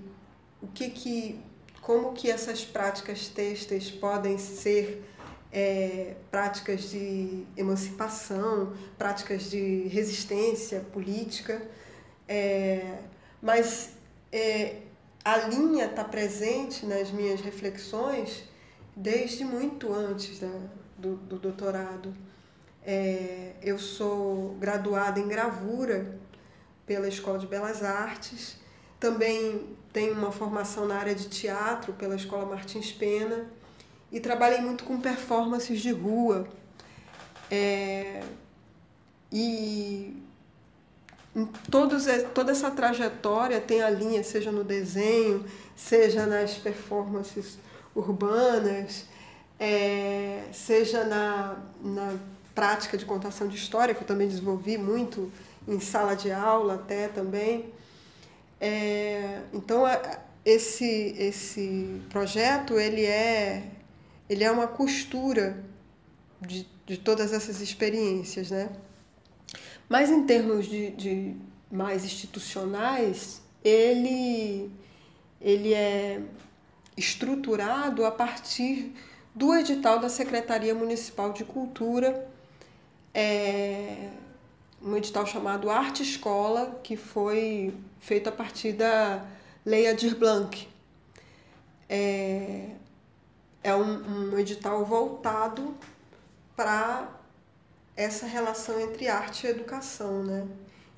o 0.61 0.67
que 0.67 0.91
que 0.91 1.39
como 1.81 2.13
que 2.13 2.29
essas 2.29 2.63
práticas 2.63 3.27
têxteis 3.27 3.89
podem 3.89 4.37
ser 4.37 5.03
é, 5.51 6.15
práticas 6.29 6.89
de 6.89 7.45
emancipação, 7.57 8.73
práticas 8.97 9.49
de 9.49 9.87
resistência 9.89 10.79
política, 10.93 11.61
é, 12.27 12.99
mas 13.41 13.93
é, 14.31 14.77
a 15.23 15.37
linha 15.37 15.85
está 15.85 16.03
presente 16.03 16.85
nas 16.85 17.11
minhas 17.11 17.41
reflexões 17.41 18.43
desde 18.95 19.43
muito 19.43 19.93
antes 19.93 20.39
da, 20.39 20.59
do, 20.97 21.15
do 21.17 21.37
doutorado. 21.37 22.13
É, 22.83 23.53
eu 23.61 23.77
sou 23.77 24.55
graduada 24.59 25.19
em 25.19 25.27
gravura 25.27 26.17
pela 26.85 27.07
Escola 27.07 27.37
de 27.37 27.45
Belas 27.45 27.83
Artes. 27.83 28.55
Também 28.99 29.75
tenho 29.91 30.13
uma 30.13 30.31
formação 30.31 30.87
na 30.87 30.95
área 30.95 31.13
de 31.13 31.27
teatro 31.27 31.93
pela 31.93 32.15
Escola 32.15 32.45
Martins 32.45 32.91
Pena 32.91 33.45
e 34.11 34.19
trabalhei 34.19 34.59
muito 34.61 34.83
com 34.83 34.99
performances 34.99 35.79
de 35.79 35.91
rua. 35.91 36.47
É, 37.49 38.21
e 39.31 40.15
em 41.35 41.45
todos, 41.69 42.05
toda 42.33 42.51
essa 42.51 42.69
trajetória 42.69 43.59
tem 43.61 43.81
a 43.81 43.89
linha, 43.89 44.23
seja 44.23 44.51
no 44.51 44.63
desenho, 44.63 45.45
seja 45.75 46.25
nas 46.25 46.55
performances 46.55 47.57
urbanas, 47.95 49.05
é, 49.59 50.43
seja 50.51 51.05
na, 51.05 51.57
na 51.81 52.17
prática 52.53 52.97
de 52.97 53.05
contação 53.05 53.47
de 53.47 53.55
história, 53.55 53.93
que 53.93 54.01
eu 54.01 54.07
também 54.07 54.27
desenvolvi 54.27 54.77
muito 54.77 55.31
em 55.67 55.79
sala 55.79 56.15
de 56.15 56.31
aula 56.31 56.75
até 56.75 57.07
também. 57.07 57.71
É, 58.59 59.41
então 59.53 59.83
esse 60.43 61.15
esse 61.17 62.01
projeto 62.09 62.77
ele 62.77 63.05
é 63.05 63.63
ele 64.31 64.45
é 64.45 64.49
uma 64.49 64.65
costura 64.65 65.61
de, 66.39 66.65
de 66.85 66.95
todas 66.95 67.33
essas 67.33 67.59
experiências, 67.59 68.49
né? 68.49 68.69
Mas 69.89 70.09
em 70.09 70.25
termos 70.25 70.67
de, 70.67 70.91
de 70.91 71.35
mais 71.69 72.05
institucionais, 72.05 73.41
ele 73.61 74.71
ele 75.41 75.73
é 75.73 76.21
estruturado 76.95 78.05
a 78.05 78.11
partir 78.11 78.93
do 79.35 79.53
edital 79.53 79.99
da 79.99 80.07
Secretaria 80.07 80.73
Municipal 80.73 81.33
de 81.33 81.43
Cultura, 81.43 82.25
é, 83.13 84.11
um 84.81 84.95
edital 84.95 85.25
chamado 85.25 85.69
Arte 85.69 86.03
Escola, 86.03 86.79
que 86.81 86.95
foi 86.95 87.73
feito 87.99 88.29
a 88.29 88.31
partir 88.31 88.71
da 88.71 89.25
Lei 89.65 89.87
Adir 89.87 90.15
Blanc. 90.15 90.69
É, 91.89 92.69
é 93.63 93.75
um, 93.75 94.33
um 94.33 94.39
edital 94.39 94.85
voltado 94.85 95.75
para 96.55 97.09
essa 97.95 98.25
relação 98.25 98.79
entre 98.79 99.07
arte 99.07 99.45
e 99.45 99.49
educação, 99.49 100.23
né? 100.23 100.47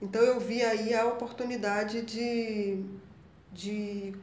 Então 0.02 0.22
eu 0.22 0.40
vi 0.40 0.62
aí 0.62 0.94
a 0.94 1.06
oportunidade 1.06 2.02
de, 2.02 2.84
de 3.52 4.14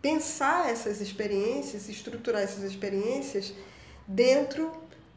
pensar 0.00 0.70
essas 0.70 1.00
experiências, 1.00 1.88
estruturar 1.88 2.42
essas 2.42 2.62
experiências 2.62 3.54
dentro 4.06 4.72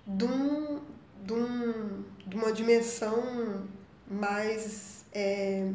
de, 0.06 0.26
um, 0.26 0.82
de, 1.22 1.34
um, 1.34 2.04
de 2.26 2.36
uma 2.36 2.52
dimensão 2.52 3.68
mais 4.08 5.06
é, 5.12 5.72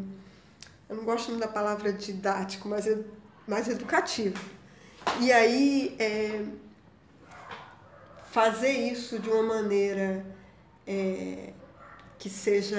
eu 0.91 0.97
não 0.97 1.05
gosto 1.05 1.29
muito 1.29 1.41
da 1.41 1.49
palavra 1.49 1.93
didático, 1.93 2.69
mas 2.69 2.85
é 2.85 2.99
mais 3.47 3.69
educativo. 3.69 4.39
E 5.19 5.33
aí, 5.33 5.97
é, 5.99 6.45
fazer 8.31 8.71
isso 8.71 9.19
de 9.19 9.29
uma 9.29 9.43
maneira 9.43 10.25
é, 10.87 11.53
que 12.19 12.31
seja 12.31 12.79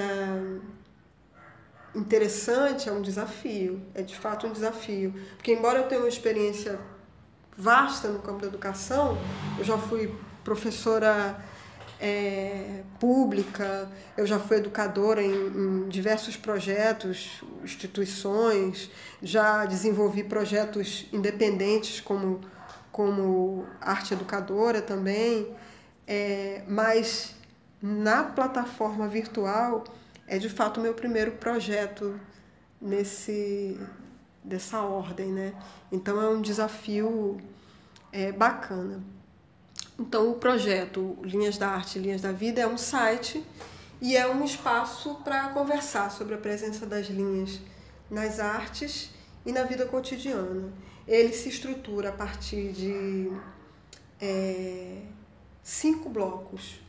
interessante 1.94 2.88
é 2.88 2.92
um 2.92 3.02
desafio, 3.02 3.82
é 3.94 4.02
de 4.02 4.16
fato 4.16 4.46
um 4.46 4.52
desafio. 4.52 5.14
Porque, 5.36 5.52
embora 5.52 5.80
eu 5.80 5.88
tenha 5.88 6.00
uma 6.00 6.08
experiência 6.08 6.78
vasta 7.56 8.08
no 8.08 8.20
campo 8.20 8.40
da 8.40 8.46
educação, 8.46 9.18
eu 9.58 9.64
já 9.64 9.76
fui 9.76 10.12
professora 10.42 11.38
é, 12.02 12.82
pública, 12.98 13.88
eu 14.16 14.26
já 14.26 14.36
fui 14.36 14.56
educadora 14.56 15.22
em, 15.22 15.32
em, 15.32 15.88
diversos 15.88 16.36
projetos, 16.36 17.40
instituições, 17.62 18.90
já 19.22 19.64
desenvolvi 19.66 20.24
projetos 20.24 21.06
independentes 21.12 22.00
como, 22.00 22.40
como 22.90 23.64
arte 23.80 24.14
educadora 24.14 24.82
também, 24.82 25.54
é, 26.04 26.64
mas 26.66 27.36
na 27.80 28.24
plataforma 28.24 29.06
virtual 29.06 29.84
é 30.26 30.38
de 30.38 30.48
fato 30.48 30.80
o 30.80 30.82
meu 30.82 30.94
primeiro 30.94 31.32
projeto 31.32 32.18
nesse 32.80 33.78
dessa 34.42 34.80
ordem, 34.82 35.30
né? 35.30 35.54
Então 35.92 36.20
é 36.20 36.28
um 36.28 36.42
desafio 36.42 37.40
é, 38.10 38.32
bacana. 38.32 39.00
Então, 39.98 40.30
o 40.30 40.34
projeto 40.34 41.18
Linhas 41.22 41.58
da 41.58 41.68
Arte 41.68 41.98
Linhas 41.98 42.20
da 42.20 42.32
Vida 42.32 42.60
é 42.60 42.66
um 42.66 42.78
site 42.78 43.44
e 44.00 44.16
é 44.16 44.26
um 44.26 44.44
espaço 44.44 45.16
para 45.16 45.48
conversar 45.50 46.10
sobre 46.10 46.34
a 46.34 46.38
presença 46.38 46.86
das 46.86 47.06
linhas 47.06 47.60
nas 48.10 48.40
artes 48.40 49.10
e 49.44 49.52
na 49.52 49.64
vida 49.64 49.86
cotidiana. 49.86 50.72
Ele 51.06 51.32
se 51.32 51.48
estrutura 51.48 52.10
a 52.10 52.12
partir 52.12 52.72
de 52.72 53.30
é, 54.20 55.02
cinco 55.62 56.08
blocos. 56.08 56.80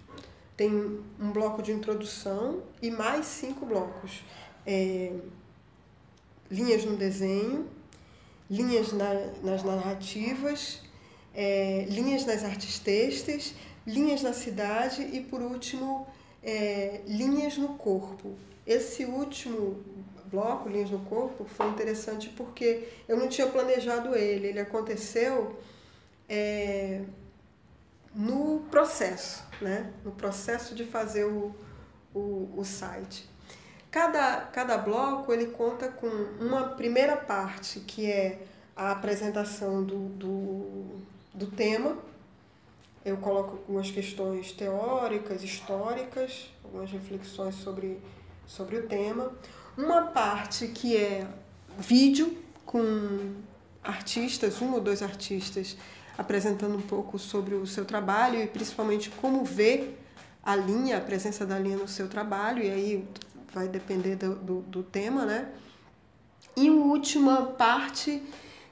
Tem 0.55 0.71
um 1.19 1.31
bloco 1.31 1.61
de 1.61 1.71
introdução 1.71 2.61
e 2.81 2.91
mais 2.91 3.25
cinco 3.25 3.65
blocos. 3.65 4.23
É, 4.65 5.13
linhas 6.49 6.85
no 6.85 6.95
desenho, 6.95 7.67
linhas 8.49 8.93
na, 8.93 9.13
nas 9.41 9.63
narrativas, 9.63 10.83
é, 11.34 11.86
linhas 11.89 12.26
nas 12.26 12.43
artes 12.43 12.80
têxteis, 12.80 13.56
linhas 13.86 14.22
na 14.22 14.34
cidade 14.34 15.02
e, 15.02 15.22
por 15.22 15.41
último, 15.41 16.08
é, 16.43 17.02
linhas 17.08 17.58
no 17.58 17.69
corpo. 17.69 18.36
Esse 18.65 19.06
último 19.06 19.82
bloco, 20.26 20.69
linhas 20.69 20.89
no 20.89 21.00
corpo, 21.00 21.46
foi 21.46 21.67
interessante 21.67 22.30
porque 22.30 22.88
eu 23.08 23.17
não 23.17 23.28
tinha 23.28 23.48
planejado 23.48 24.15
ele. 24.15 24.48
Ele 24.48 24.60
aconteceu 24.60 25.60
é, 26.30 27.02
no 28.15 28.62
processo, 28.72 29.43
né? 29.62 29.91
no 30.04 30.12
processo 30.12 30.76
de 30.76 30.86
fazer 30.86 31.26
o, 31.26 31.54
o, 32.13 32.50
o 32.56 32.63
site. 32.63 33.30
Cada, 33.91 34.41
cada 34.48 34.78
bloco 34.78 35.32
ele 35.32 35.48
conta 35.48 35.88
com 35.88 36.08
uma 36.39 36.69
primeira 36.69 37.15
parte 37.15 37.80
que 37.82 38.10
é 38.10 38.39
a 38.76 38.91
apresentação 38.91 39.84
do, 39.84 40.10
do, 40.10 41.02
do 41.34 41.48
tema. 41.48 41.98
Eu 43.04 43.17
coloco 43.17 43.58
algumas 43.58 43.91
questões 43.91 44.52
teóricas, 44.52 45.43
históricas, 45.43 46.50
algumas 46.63 46.89
reflexões 46.91 47.56
sobre, 47.56 48.00
sobre 48.46 48.78
o 48.78 48.88
tema. 48.88 49.32
Uma 49.78 50.04
parte 50.04 50.67
que 50.67 50.96
é 50.96 51.28
vídeo 51.78 52.38
com 52.65 53.34
artistas, 53.84 54.62
um 54.62 54.74
ou 54.74 54.80
dois 54.80 55.02
artistas, 55.02 55.76
apresentando 56.17 56.78
um 56.78 56.82
pouco 56.82 57.19
sobre 57.19 57.56
o 57.56 57.67
seu 57.67 57.84
trabalho 57.84 58.41
e 58.41 58.48
principalmente 58.48 59.10
como 59.10 59.43
vê 59.43 59.96
a 60.43 60.56
linha, 60.56 60.98
a 60.98 61.02
presença 61.02 61.46
da 61.46 61.58
linha 61.58 61.78
no 61.78 61.88
seu 61.88 62.08
trabalho, 62.08 62.63
e 62.63 62.69
aí 62.69 63.08
vai 63.54 63.67
depender 63.67 64.15
do, 64.15 64.36
do, 64.36 64.62
do 64.62 64.84
tema, 64.84 65.26
né? 65.26 65.52
E 66.56 66.69
uma 66.69 66.86
última 66.86 67.43
parte 67.48 68.22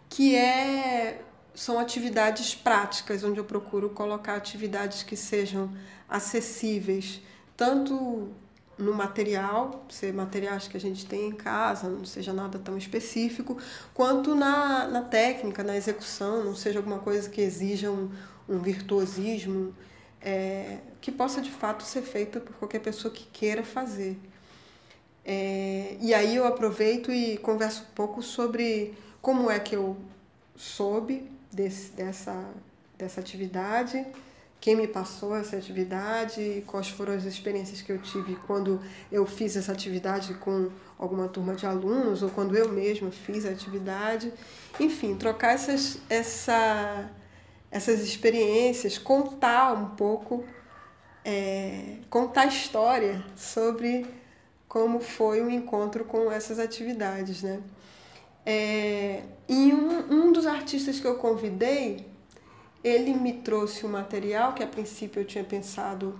que 0.10 0.36
é 0.36 1.22
são 1.54 1.78
atividades 1.80 2.56
práticas, 2.56 3.24
onde 3.24 3.40
eu 3.40 3.44
procuro 3.44 3.90
colocar 3.90 4.36
atividades 4.36 5.04
que 5.04 5.16
sejam 5.16 5.72
acessíveis, 6.08 7.22
tanto 7.56 8.30
no 8.78 8.94
material, 8.94 9.86
ser 9.90 10.14
materiais 10.14 10.68
que 10.68 10.76
a 10.76 10.80
gente 10.80 11.06
tem 11.06 11.28
em 11.28 11.32
casa, 11.32 11.88
não 11.88 12.04
seja 12.04 12.34
nada 12.34 12.58
tão 12.58 12.78
específico, 12.78 13.58
quanto 13.94 14.34
na, 14.34 14.88
na 14.88 15.02
técnica, 15.02 15.64
na 15.64 15.76
execução, 15.76 16.44
não 16.44 16.56
seja 16.56 16.80
alguma 16.80 17.00
coisa 17.00 17.30
que 17.30 17.42
exija 17.42 17.92
um, 17.92 18.10
um 18.50 18.60
virtuosismo, 18.60 19.76
é, 20.20 20.80
que 21.00 21.12
possa 21.12 21.42
de 21.42 21.52
fato 21.52 21.84
ser 21.84 22.02
feita 22.02 22.40
por 22.40 22.56
qualquer 22.56 22.80
pessoa 22.80 23.14
que 23.14 23.26
queira 23.28 23.64
fazer. 23.64 24.18
É, 25.24 25.98
e 26.00 26.14
aí 26.14 26.36
eu 26.36 26.48
aproveito 26.48 27.12
e 27.12 27.38
converso 27.38 27.84
um 27.84 27.94
pouco 27.94 28.24
sobre 28.24 28.96
como 29.22 29.52
é 29.52 29.60
que 29.60 29.76
eu 29.76 29.96
soube 30.56 31.30
desse, 31.52 31.92
dessa, 31.92 32.50
dessa 32.98 33.20
atividade, 33.20 34.06
quem 34.62 34.76
me 34.76 34.88
passou 34.88 35.36
essa 35.36 35.58
atividade, 35.58 36.64
quais 36.68 36.88
foram 36.88 37.14
as 37.14 37.24
experiências 37.24 37.82
que 37.82 37.92
eu 37.92 37.98
tive 37.98 38.36
quando 38.46 38.80
eu 39.12 39.26
fiz 39.26 39.58
essa 39.58 39.72
atividade 39.72 40.36
com 40.36 40.70
alguma 41.00 41.28
turma 41.28 41.56
de 41.56 41.66
alunos 41.66 42.22
ou 42.22 42.30
quando 42.30 42.56
eu 42.56 42.70
mesma 42.70 43.10
fiz 43.10 43.44
a 43.44 43.50
atividade. 43.50 44.32
Enfim, 44.80 45.16
trocar 45.16 45.56
essas, 45.56 45.98
essa, 46.08 47.10
essas 47.72 48.02
experiências, 48.02 49.00
contar 49.00 49.74
um 49.74 49.96
pouco, 49.96 50.46
é, 51.26 51.96
contar 52.08 52.46
história 52.46 53.26
sobre 53.36 54.06
como 54.68 55.00
foi 55.00 55.42
o 55.42 55.50
encontro 55.50 56.06
com 56.06 56.32
essas 56.32 56.60
atividades, 56.60 57.42
né? 57.42 57.60
É, 58.46 59.24
e 59.48 59.74
um, 59.74 60.28
um 60.28 60.32
dos 60.32 60.46
artistas 60.46 61.00
que 61.00 61.06
eu 61.06 61.16
convidei, 61.16 62.08
ele 62.84 63.14
me 63.14 63.34
trouxe 63.34 63.86
um 63.86 63.90
material 63.90 64.54
que 64.54 64.64
a 64.64 64.68
princípio 64.68 65.22
eu 65.22 65.26
tinha 65.26 65.44
pensado 65.44 66.18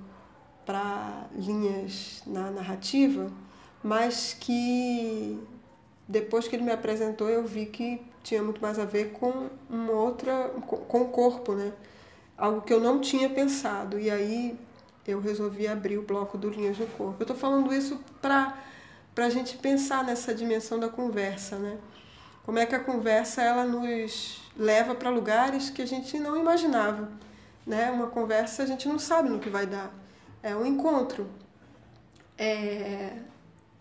para 0.66 1.28
linhas 1.34 2.22
na 2.26 2.52
narrativa, 2.52 3.32
mas 3.84 4.36
que 4.40 5.40
depois 6.08 6.48
que 6.48 6.56
ele 6.56 6.64
me 6.64 6.72
apresentou 6.72 7.30
eu 7.30 7.44
vi 7.44 7.66
que 7.66 8.02
tinha 8.22 8.44
muito 8.44 8.62
mais 8.62 8.78
a 8.78 8.86
ver 8.86 9.12
com 9.14 9.50
uma 9.70 9.94
outra 9.94 10.50
com 10.88 11.02
o 11.02 11.10
corpo, 11.10 11.54
né? 11.54 11.74
Algo 12.38 12.62
que 12.62 12.74
eu 12.74 12.80
não 12.80 13.00
tinha 13.00 13.30
pensado. 13.30 14.00
E 14.00 14.10
aí 14.10 14.58
eu 15.08 15.20
resolvi 15.20 15.68
abrir 15.68 15.98
o 15.98 16.04
bloco 16.04 16.38
do 16.38 16.50
Linhas 16.50 16.78
no 16.78 16.88
Corpo. 16.88 17.16
Eu 17.20 17.24
estou 17.24 17.36
falando 17.36 17.74
isso 17.74 18.00
para 18.22 18.56
a 19.18 19.30
gente 19.30 19.58
pensar 19.58 20.04
nessa 20.04 20.34
dimensão 20.34 20.80
da 20.80 20.90
conversa, 20.90 21.58
né? 21.58 21.78
Como 22.44 22.60
é 22.60 22.66
que 22.66 22.76
a 22.76 22.80
conversa 22.80 23.42
ela 23.42 23.66
nos 23.66 24.42
leva 24.58 24.96
para 24.96 25.10
lugares 25.10 25.70
que 25.70 25.82
a 25.82 25.86
gente 25.86 26.20
não 26.20 26.38
imaginava, 26.38 27.10
né? 27.66 27.92
Uma 27.92 28.08
conversa 28.08 28.64
a 28.64 28.66
gente 28.66 28.88
não 28.88 29.00
sabe 29.00 29.30
no 29.30 29.40
que 29.40 29.50
vai 29.50 29.66
dar. 29.66 29.94
É 30.42 30.56
um 30.56 30.66
encontro. 30.66 31.30
É... 32.38 33.18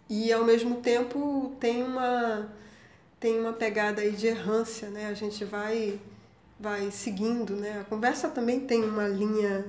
E 0.09 0.33
ao 0.33 0.45
mesmo 0.45 0.81
tempo 0.81 1.57
tem 1.61 1.83
uma 1.83 2.49
tem 3.19 3.39
uma 3.39 3.53
pegada 3.53 4.01
aí 4.01 4.13
de 4.13 4.27
errância, 4.27 4.89
né? 4.89 5.07
A 5.07 5.15
gente 5.15 5.45
vai 5.45 6.01
vai 6.59 6.91
seguindo, 6.91 7.57
né? 7.57 7.81
A 7.81 7.85
conversa 7.85 8.29
também 8.29 8.61
tem 8.61 8.85
uma 8.85 9.09
linha 9.09 9.65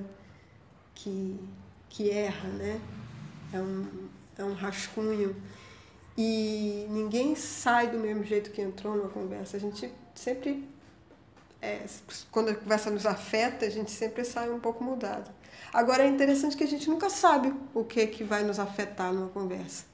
que, 0.94 1.40
que 1.88 2.10
erra, 2.10 2.48
né? 2.50 2.80
É 3.52 3.58
um, 3.58 4.08
é 4.36 4.44
um 4.44 4.52
rascunho. 4.52 5.34
E 6.16 6.86
ninguém 6.90 7.34
sai 7.34 7.88
do 7.88 7.98
mesmo 7.98 8.22
jeito 8.22 8.50
que 8.50 8.60
entrou 8.60 8.96
numa 8.96 9.08
conversa. 9.08 9.56
A 9.56 9.60
gente 9.60 9.90
sempre, 10.14 10.68
é, 11.60 11.84
quando 12.30 12.50
a 12.50 12.54
conversa 12.54 12.90
nos 12.90 13.06
afeta, 13.06 13.64
a 13.64 13.70
gente 13.70 13.90
sempre 13.90 14.24
sai 14.24 14.50
um 14.50 14.60
pouco 14.60 14.84
mudado. 14.84 15.30
Agora 15.72 16.02
é 16.02 16.08
interessante 16.08 16.56
que 16.56 16.64
a 16.64 16.68
gente 16.68 16.88
nunca 16.88 17.08
sabe 17.08 17.54
o 17.72 17.84
que, 17.84 18.06
que 18.06 18.22
vai 18.22 18.44
nos 18.44 18.58
afetar 18.58 19.12
numa 19.12 19.28
conversa, 19.28 19.84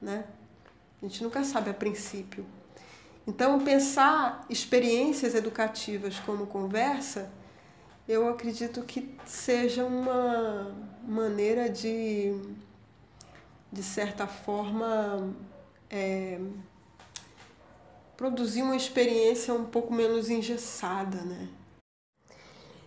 né? 0.00 0.24
A 1.02 1.06
gente 1.06 1.22
nunca 1.22 1.42
sabe 1.44 1.70
a 1.70 1.74
princípio. 1.74 2.46
Então, 3.26 3.58
pensar 3.60 4.46
experiências 4.48 5.34
educativas 5.34 6.18
como 6.20 6.46
conversa 6.46 7.28
eu 8.08 8.28
acredito 8.28 8.82
que 8.82 9.16
seja 9.24 9.84
uma 9.84 10.72
maneira 11.02 11.68
de, 11.68 12.40
de 13.72 13.82
certa 13.82 14.28
forma, 14.28 15.34
é, 15.90 16.38
produzir 18.16 18.62
uma 18.62 18.76
experiência 18.76 19.52
um 19.52 19.64
pouco 19.64 19.92
menos 19.92 20.30
engessada, 20.30 21.18
né? 21.22 21.48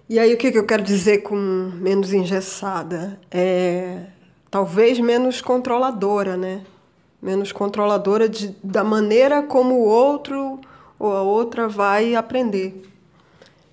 E 0.09 0.17
aí 0.17 0.33
o 0.33 0.37
que, 0.37 0.47
eu 0.47 0.65
quero 0.65 0.81
dizer 0.81 1.19
com 1.19 1.35
menos 1.35 2.13
engessada? 2.13 3.19
É 3.29 4.07
talvez 4.49 4.99
menos 4.99 5.41
controladora, 5.41 6.35
né? 6.35 6.63
Menos 7.21 7.51
controladora 7.51 8.27
de, 8.27 8.55
da 8.63 8.83
maneira 8.83 9.43
como 9.43 9.75
o 9.75 9.85
outro 9.85 10.59
ou 10.97 11.15
a 11.15 11.21
outra 11.21 11.67
vai 11.67 12.15
aprender 12.15 12.89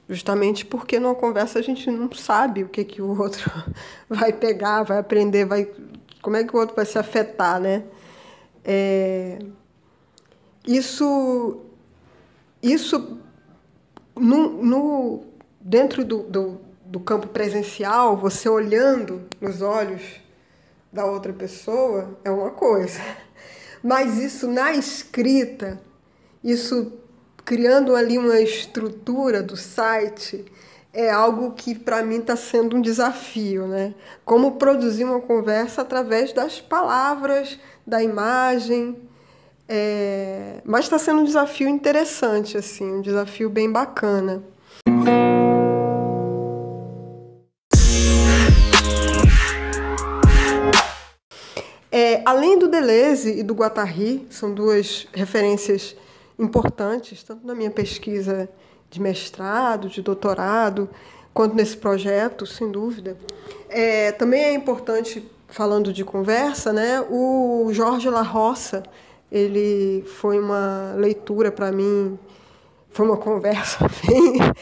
justamente 0.08 0.64
porque 0.64 0.98
numa 0.98 1.14
conversa 1.14 1.58
a 1.58 1.62
gente 1.62 1.90
não 1.90 2.10
sabe 2.12 2.62
o 2.62 2.68
que, 2.68 2.84
que 2.84 3.02
o 3.02 3.18
outro 3.20 3.50
vai 4.08 4.32
pegar, 4.32 4.82
vai 4.82 4.98
aprender, 4.98 5.44
vai 5.44 5.68
como 6.22 6.36
é 6.36 6.44
que 6.44 6.54
o 6.54 6.58
outro 6.58 6.74
vai 6.74 6.86
se 6.86 6.98
afetar, 6.98 7.60
né? 7.60 7.84
É, 8.68 9.38
isso, 10.66 11.60
isso 12.60 13.20
no, 14.16 14.60
no 14.60 15.24
dentro 15.60 16.04
do, 16.04 16.24
do, 16.24 16.60
do 16.84 16.98
campo 16.98 17.28
presencial, 17.28 18.16
você 18.16 18.48
olhando 18.48 19.22
nos 19.40 19.62
olhos 19.62 20.02
da 20.92 21.06
outra 21.06 21.32
pessoa 21.32 22.18
é 22.24 22.30
uma 22.30 22.50
coisa, 22.50 22.98
mas 23.84 24.18
isso 24.18 24.48
na 24.48 24.72
escrita, 24.72 25.80
isso 26.42 26.92
criando 27.44 27.94
ali 27.94 28.18
uma 28.18 28.40
estrutura 28.40 29.44
do 29.44 29.56
site 29.56 30.44
é 30.96 31.10
algo 31.10 31.52
que 31.52 31.74
para 31.74 32.02
mim 32.02 32.20
está 32.20 32.34
sendo 32.34 32.74
um 32.74 32.80
desafio, 32.80 33.66
né? 33.66 33.94
Como 34.24 34.52
produzir 34.52 35.04
uma 35.04 35.20
conversa 35.20 35.82
através 35.82 36.32
das 36.32 36.58
palavras, 36.58 37.58
da 37.86 38.02
imagem, 38.02 38.96
é... 39.68 40.62
mas 40.64 40.86
está 40.86 40.98
sendo 40.98 41.20
um 41.20 41.24
desafio 41.24 41.68
interessante, 41.68 42.56
assim, 42.56 42.90
um 42.90 43.02
desafio 43.02 43.50
bem 43.50 43.70
bacana. 43.70 44.42
É, 51.92 52.22
além 52.24 52.58
do 52.58 52.68
Deleuze 52.68 53.38
e 53.38 53.42
do 53.42 53.54
Guattari, 53.54 54.26
são 54.30 54.52
duas 54.52 55.06
referências 55.12 55.94
importantes, 56.38 57.22
tanto 57.22 57.46
na 57.46 57.54
minha 57.54 57.70
pesquisa 57.70 58.48
de 58.90 59.00
mestrado, 59.00 59.88
de 59.88 60.02
doutorado, 60.02 60.88
quanto 61.34 61.54
nesse 61.54 61.76
projeto, 61.76 62.46
sem 62.46 62.70
dúvida. 62.70 63.16
É, 63.68 64.12
também 64.12 64.42
é 64.42 64.54
importante, 64.54 65.26
falando 65.48 65.92
de 65.92 66.04
conversa, 66.04 66.72
né, 66.72 67.04
o 67.10 67.68
Jorge 67.72 68.08
La 68.08 68.22
Roça, 68.22 68.82
ele 69.30 70.04
foi 70.06 70.38
uma 70.38 70.94
leitura 70.96 71.50
para 71.50 71.72
mim, 71.72 72.18
foi 72.90 73.06
uma 73.06 73.16
conversa 73.16 73.86
bem, 74.06 74.52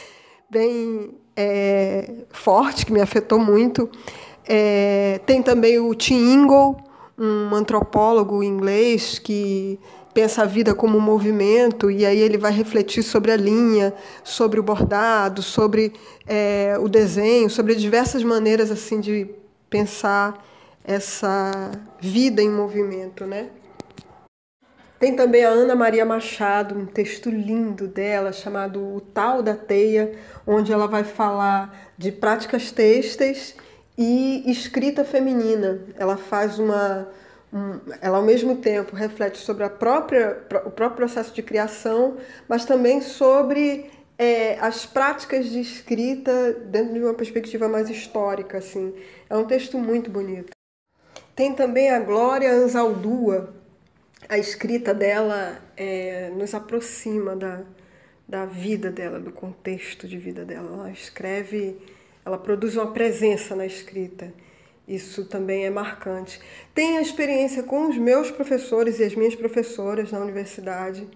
bem 0.50 1.14
é, 1.36 2.14
forte, 2.30 2.86
que 2.86 2.92
me 2.92 3.00
afetou 3.00 3.38
muito. 3.38 3.88
É, 4.46 5.20
tem 5.26 5.42
também 5.42 5.78
o 5.78 5.94
Tim 5.94 6.14
Ingle, 6.14 6.76
um 7.16 7.54
antropólogo 7.54 8.42
inglês 8.42 9.18
que 9.18 9.78
pensa 10.14 10.42
a 10.42 10.46
vida 10.46 10.74
como 10.74 10.96
um 10.96 11.00
movimento 11.00 11.90
e 11.90 12.06
aí 12.06 12.20
ele 12.20 12.38
vai 12.38 12.52
refletir 12.52 13.02
sobre 13.02 13.32
a 13.32 13.36
linha, 13.36 13.92
sobre 14.22 14.60
o 14.60 14.62
bordado, 14.62 15.42
sobre 15.42 15.92
é, 16.26 16.76
o 16.80 16.88
desenho, 16.88 17.50
sobre 17.50 17.74
diversas 17.74 18.22
maneiras 18.22 18.70
assim 18.70 19.00
de 19.00 19.28
pensar 19.68 20.42
essa 20.84 21.72
vida 22.00 22.40
em 22.40 22.48
movimento, 22.48 23.26
né? 23.26 23.48
Tem 25.00 25.16
também 25.16 25.44
a 25.44 25.50
Ana 25.50 25.74
Maria 25.74 26.06
Machado, 26.06 26.78
um 26.78 26.86
texto 26.86 27.28
lindo 27.28 27.88
dela 27.88 28.32
chamado 28.32 28.80
O 28.80 29.00
Tal 29.00 29.42
da 29.42 29.54
Teia, 29.54 30.12
onde 30.46 30.72
ela 30.72 30.86
vai 30.86 31.02
falar 31.04 31.92
de 31.98 32.12
práticas 32.12 32.70
têxteis 32.70 33.56
e 33.98 34.50
escrita 34.50 35.04
feminina. 35.04 35.80
Ela 35.98 36.16
faz 36.16 36.58
uma 36.58 37.08
ela 38.00 38.18
ao 38.18 38.24
mesmo 38.24 38.56
tempo 38.56 38.96
reflete 38.96 39.38
sobre 39.38 39.62
a 39.62 39.70
própria, 39.70 40.44
o 40.64 40.70
próprio 40.70 40.96
processo 40.96 41.32
de 41.32 41.42
criação, 41.42 42.16
mas 42.48 42.64
também 42.64 43.00
sobre 43.00 43.90
é, 44.18 44.58
as 44.58 44.84
práticas 44.84 45.46
de 45.46 45.60
escrita 45.60 46.52
dentro 46.52 46.94
de 46.94 47.00
uma 47.00 47.14
perspectiva 47.14 47.68
mais 47.68 47.88
histórica. 47.88 48.58
Assim. 48.58 48.92
É 49.30 49.36
um 49.36 49.44
texto 49.44 49.78
muito 49.78 50.10
bonito. 50.10 50.50
Tem 51.36 51.54
também 51.54 51.90
a 51.90 52.00
Glória 52.00 52.50
Anzaldúa. 52.50 53.54
A 54.28 54.38
escrita 54.38 54.94
dela 54.94 55.58
é, 55.76 56.30
nos 56.30 56.54
aproxima 56.54 57.36
da, 57.36 57.62
da 58.26 58.46
vida 58.46 58.90
dela, 58.90 59.20
do 59.20 59.30
contexto 59.30 60.08
de 60.08 60.18
vida 60.18 60.44
dela. 60.44 60.72
Ela 60.72 60.90
escreve, 60.90 61.78
ela 62.24 62.38
produz 62.38 62.74
uma 62.74 62.90
presença 62.92 63.54
na 63.54 63.66
escrita. 63.66 64.32
Isso 64.86 65.24
também 65.24 65.64
é 65.64 65.70
marcante. 65.70 66.40
Tenho 66.74 66.98
a 66.98 67.02
experiência 67.02 67.62
com 67.62 67.88
os 67.88 67.96
meus 67.96 68.30
professores 68.30 68.98
e 68.98 69.04
as 69.04 69.14
minhas 69.14 69.34
professoras 69.34 70.12
na 70.12 70.20
universidade. 70.20 71.08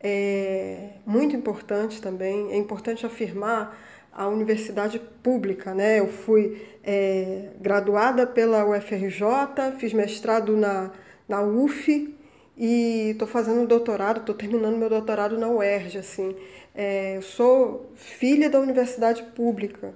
É 0.00 0.90
muito 1.04 1.36
importante 1.36 2.00
também. 2.00 2.52
É 2.52 2.56
importante 2.56 3.04
afirmar 3.04 3.78
a 4.12 4.26
universidade 4.28 4.98
pública, 5.22 5.74
né? 5.74 6.00
Eu 6.00 6.08
fui 6.08 6.66
é, 6.82 7.50
graduada 7.60 8.26
pela 8.26 8.64
UFRJ, 8.64 9.76
fiz 9.78 9.92
mestrado 9.92 10.56
na, 10.56 10.90
na 11.28 11.42
UF 11.42 12.14
e 12.56 13.10
estou 13.10 13.28
fazendo 13.28 13.66
doutorado, 13.66 14.20
estou 14.20 14.34
terminando 14.34 14.78
meu 14.78 14.88
doutorado 14.88 15.38
na 15.38 15.48
UERJ, 15.48 15.98
assim. 15.98 16.34
É, 16.74 17.18
eu 17.18 17.22
sou 17.22 17.92
filha 17.94 18.48
da 18.48 18.58
universidade 18.58 19.22
pública. 19.34 19.94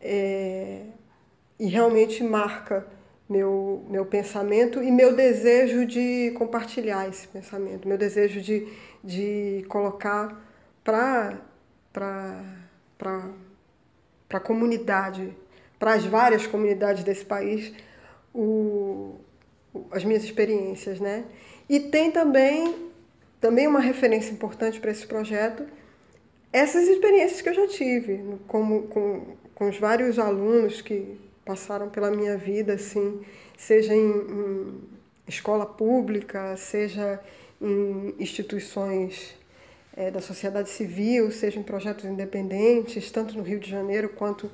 É, 0.00 0.80
e 1.58 1.66
realmente 1.66 2.22
marca 2.22 2.86
meu, 3.28 3.84
meu 3.88 4.04
pensamento 4.04 4.82
e 4.82 4.90
meu 4.90 5.14
desejo 5.14 5.86
de 5.86 6.32
compartilhar 6.36 7.08
esse 7.08 7.26
pensamento, 7.28 7.88
meu 7.88 7.96
desejo 7.98 8.40
de, 8.40 8.68
de 9.02 9.64
colocar 9.68 10.40
para 10.82 11.40
a 14.30 14.40
comunidade, 14.40 15.34
para 15.78 15.94
as 15.94 16.04
várias 16.04 16.46
comunidades 16.46 17.04
desse 17.04 17.24
país, 17.24 17.72
o, 18.34 19.14
as 19.90 20.04
minhas 20.04 20.24
experiências. 20.24 21.00
Né? 21.00 21.24
E 21.68 21.80
tem 21.80 22.10
também, 22.10 22.90
também 23.40 23.66
uma 23.66 23.80
referência 23.80 24.32
importante 24.32 24.80
para 24.80 24.90
esse 24.90 25.06
projeto, 25.06 25.66
essas 26.52 26.86
experiências 26.86 27.40
que 27.40 27.48
eu 27.48 27.54
já 27.54 27.66
tive, 27.66 28.38
como, 28.46 28.82
com, 28.82 29.36
com 29.54 29.68
os 29.68 29.78
vários 29.78 30.20
alunos 30.20 30.80
que 30.80 31.18
passaram 31.44 31.88
pela 31.88 32.10
minha 32.10 32.36
vida, 32.36 32.74
assim, 32.74 33.20
seja 33.56 33.94
em, 33.94 34.10
em 34.10 34.80
escola 35.26 35.66
pública, 35.66 36.56
seja 36.56 37.20
em 37.60 38.14
instituições 38.18 39.36
é, 39.96 40.10
da 40.10 40.20
sociedade 40.20 40.68
civil, 40.70 41.30
seja 41.30 41.58
em 41.58 41.62
projetos 41.62 42.04
independentes, 42.04 43.10
tanto 43.10 43.36
no 43.36 43.42
Rio 43.42 43.60
de 43.60 43.70
Janeiro 43.70 44.08
quanto 44.10 44.50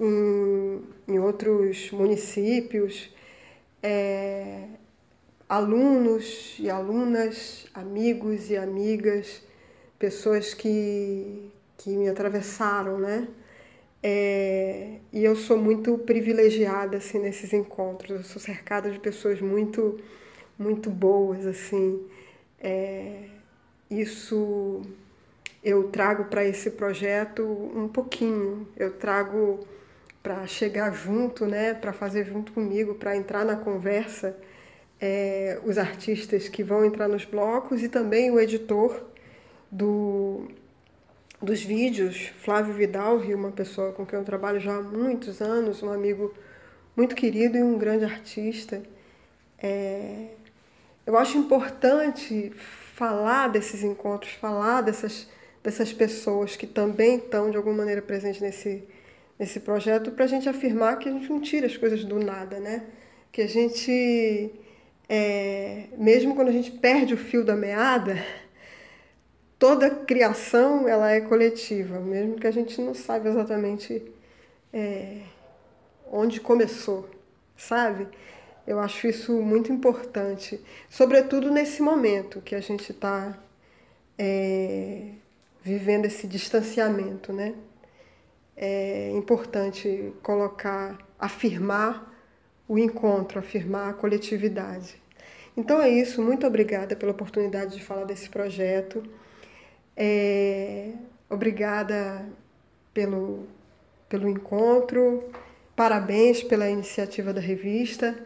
em, 0.00 0.82
em 1.06 1.18
outros 1.18 1.90
municípios, 1.90 3.10
é, 3.82 4.64
alunos 5.48 6.56
e 6.58 6.70
alunas, 6.70 7.66
amigos 7.74 8.50
e 8.50 8.56
amigas, 8.56 9.42
pessoas 9.98 10.54
que, 10.54 11.50
que 11.76 11.90
me 11.90 12.08
atravessaram, 12.08 12.98
né? 12.98 13.28
É, 14.02 14.98
e 15.12 15.22
eu 15.24 15.36
sou 15.36 15.58
muito 15.58 15.96
privilegiada 15.98 16.96
assim 16.96 17.18
nesses 17.18 17.52
encontros. 17.52 18.10
Eu 18.10 18.24
sou 18.24 18.40
cercada 18.40 18.90
de 18.90 18.98
pessoas 18.98 19.40
muito, 19.40 19.98
muito 20.58 20.90
boas 20.90 21.46
assim. 21.46 22.06
É, 22.60 23.24
isso 23.90 24.82
eu 25.62 25.88
trago 25.88 26.24
para 26.24 26.44
esse 26.44 26.70
projeto 26.70 27.42
um 27.44 27.88
pouquinho. 27.88 28.66
Eu 28.76 28.92
trago 28.92 29.60
para 30.22 30.46
chegar 30.46 30.92
junto, 30.92 31.46
né? 31.46 31.74
Para 31.74 31.92
fazer 31.92 32.24
junto 32.24 32.52
comigo, 32.52 32.94
para 32.94 33.16
entrar 33.16 33.44
na 33.44 33.56
conversa. 33.56 34.36
É, 35.02 35.58
os 35.64 35.78
artistas 35.78 36.48
que 36.48 36.62
vão 36.62 36.84
entrar 36.84 37.08
nos 37.08 37.24
blocos 37.24 37.82
e 37.82 37.88
também 37.88 38.30
o 38.30 38.38
editor 38.38 39.02
do 39.70 40.46
dos 41.42 41.62
vídeos, 41.62 42.30
Flávio 42.42 42.74
Vidal, 42.74 43.16
uma 43.18 43.50
pessoa 43.50 43.92
com 43.92 44.04
quem 44.04 44.18
eu 44.18 44.24
trabalho 44.24 44.60
já 44.60 44.76
há 44.76 44.82
muitos 44.82 45.40
anos, 45.40 45.82
um 45.82 45.90
amigo 45.90 46.34
muito 46.94 47.14
querido 47.14 47.56
e 47.56 47.62
um 47.62 47.78
grande 47.78 48.04
artista. 48.04 48.82
É... 49.58 50.26
Eu 51.06 51.16
acho 51.16 51.38
importante 51.38 52.52
falar 52.94 53.48
desses 53.48 53.82
encontros, 53.82 54.32
falar 54.32 54.82
dessas, 54.82 55.26
dessas 55.62 55.92
pessoas 55.92 56.56
que 56.56 56.66
também 56.66 57.16
estão 57.16 57.50
de 57.50 57.56
alguma 57.56 57.78
maneira 57.78 58.02
presentes 58.02 58.40
nesse, 58.40 58.84
nesse 59.38 59.60
projeto, 59.60 60.10
para 60.10 60.26
a 60.26 60.28
gente 60.28 60.46
afirmar 60.46 60.98
que 60.98 61.08
a 61.08 61.12
gente 61.12 61.30
não 61.30 61.40
tira 61.40 61.66
as 61.66 61.76
coisas 61.76 62.04
do 62.04 62.18
nada, 62.18 62.60
né? 62.60 62.84
Que 63.32 63.40
a 63.40 63.48
gente, 63.48 64.52
é... 65.08 65.84
mesmo 65.96 66.34
quando 66.34 66.48
a 66.48 66.52
gente 66.52 66.70
perde 66.70 67.14
o 67.14 67.16
fio 67.16 67.42
da 67.42 67.56
meada, 67.56 68.22
toda 69.60 69.90
criação 69.90 70.88
ela 70.88 71.10
é 71.12 71.20
coletiva, 71.20 72.00
mesmo 72.00 72.36
que 72.36 72.46
a 72.46 72.50
gente 72.50 72.80
não 72.80 72.94
saiba 72.94 73.28
exatamente 73.28 74.02
é, 74.72 75.18
onde 76.10 76.40
começou, 76.40 77.06
sabe? 77.58 78.08
Eu 78.66 78.80
acho 78.80 79.06
isso 79.06 79.34
muito 79.34 79.70
importante, 79.70 80.58
sobretudo 80.88 81.50
nesse 81.50 81.82
momento 81.82 82.40
que 82.40 82.54
a 82.54 82.60
gente 82.60 82.90
está 82.90 83.38
é, 84.18 85.10
vivendo 85.62 86.06
esse 86.06 86.26
distanciamento, 86.26 87.30
né? 87.30 87.54
É 88.56 89.10
importante 89.10 90.14
colocar, 90.22 90.98
afirmar 91.18 92.10
o 92.66 92.78
encontro, 92.78 93.38
afirmar 93.38 93.90
a 93.90 93.92
coletividade. 93.92 95.00
Então 95.54 95.82
é 95.82 95.90
isso, 95.90 96.22
muito 96.22 96.46
obrigada 96.46 96.96
pela 96.96 97.12
oportunidade 97.12 97.76
de 97.76 97.82
falar 97.82 98.04
desse 98.04 98.30
projeto. 98.30 99.02
É, 100.02 100.92
obrigada 101.28 102.26
pelo, 102.94 103.46
pelo 104.08 104.30
encontro, 104.30 105.30
parabéns 105.76 106.42
pela 106.42 106.70
iniciativa 106.70 107.34
da 107.34 107.40
revista. 107.40 108.18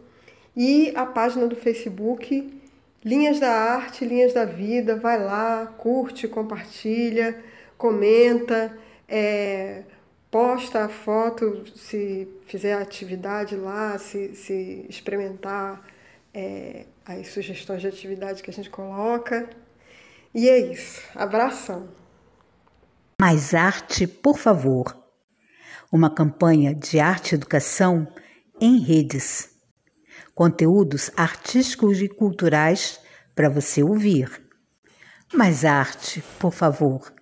e 0.56 0.92
a 0.96 1.06
página 1.06 1.46
do 1.46 1.54
Facebook 1.54 2.60
Linhas 3.04 3.38
da 3.38 3.52
Arte, 3.52 4.04
Linhas 4.04 4.34
da 4.34 4.44
Vida. 4.44 4.96
Vai 4.96 5.22
lá, 5.22 5.72
curte, 5.78 6.26
compartilha, 6.26 7.40
comenta. 7.76 8.76
É, 9.08 9.84
posta 10.30 10.84
a 10.84 10.88
foto, 10.88 11.64
se 11.74 12.28
fizer 12.46 12.74
atividade 12.74 13.56
lá, 13.56 13.98
se, 13.98 14.34
se 14.34 14.86
experimentar 14.88 15.82
é, 16.34 16.86
as 17.04 17.28
sugestões 17.28 17.80
de 17.80 17.88
atividade 17.88 18.42
que 18.42 18.50
a 18.50 18.52
gente 18.52 18.70
coloca. 18.70 19.48
E 20.34 20.48
é 20.48 20.58
isso. 20.58 21.02
Abração. 21.14 21.88
Mais 23.20 23.54
arte, 23.54 24.06
por 24.06 24.38
favor. 24.38 24.96
Uma 25.90 26.14
campanha 26.14 26.74
de 26.74 27.00
arte 27.00 27.32
e 27.32 27.34
educação 27.34 28.06
em 28.60 28.78
redes. 28.78 29.56
Conteúdos 30.34 31.10
artísticos 31.16 32.00
e 32.00 32.08
culturais 32.08 33.00
para 33.34 33.48
você 33.48 33.82
ouvir. 33.82 34.30
Mais 35.34 35.64
arte, 35.64 36.22
por 36.38 36.52
favor. 36.52 37.17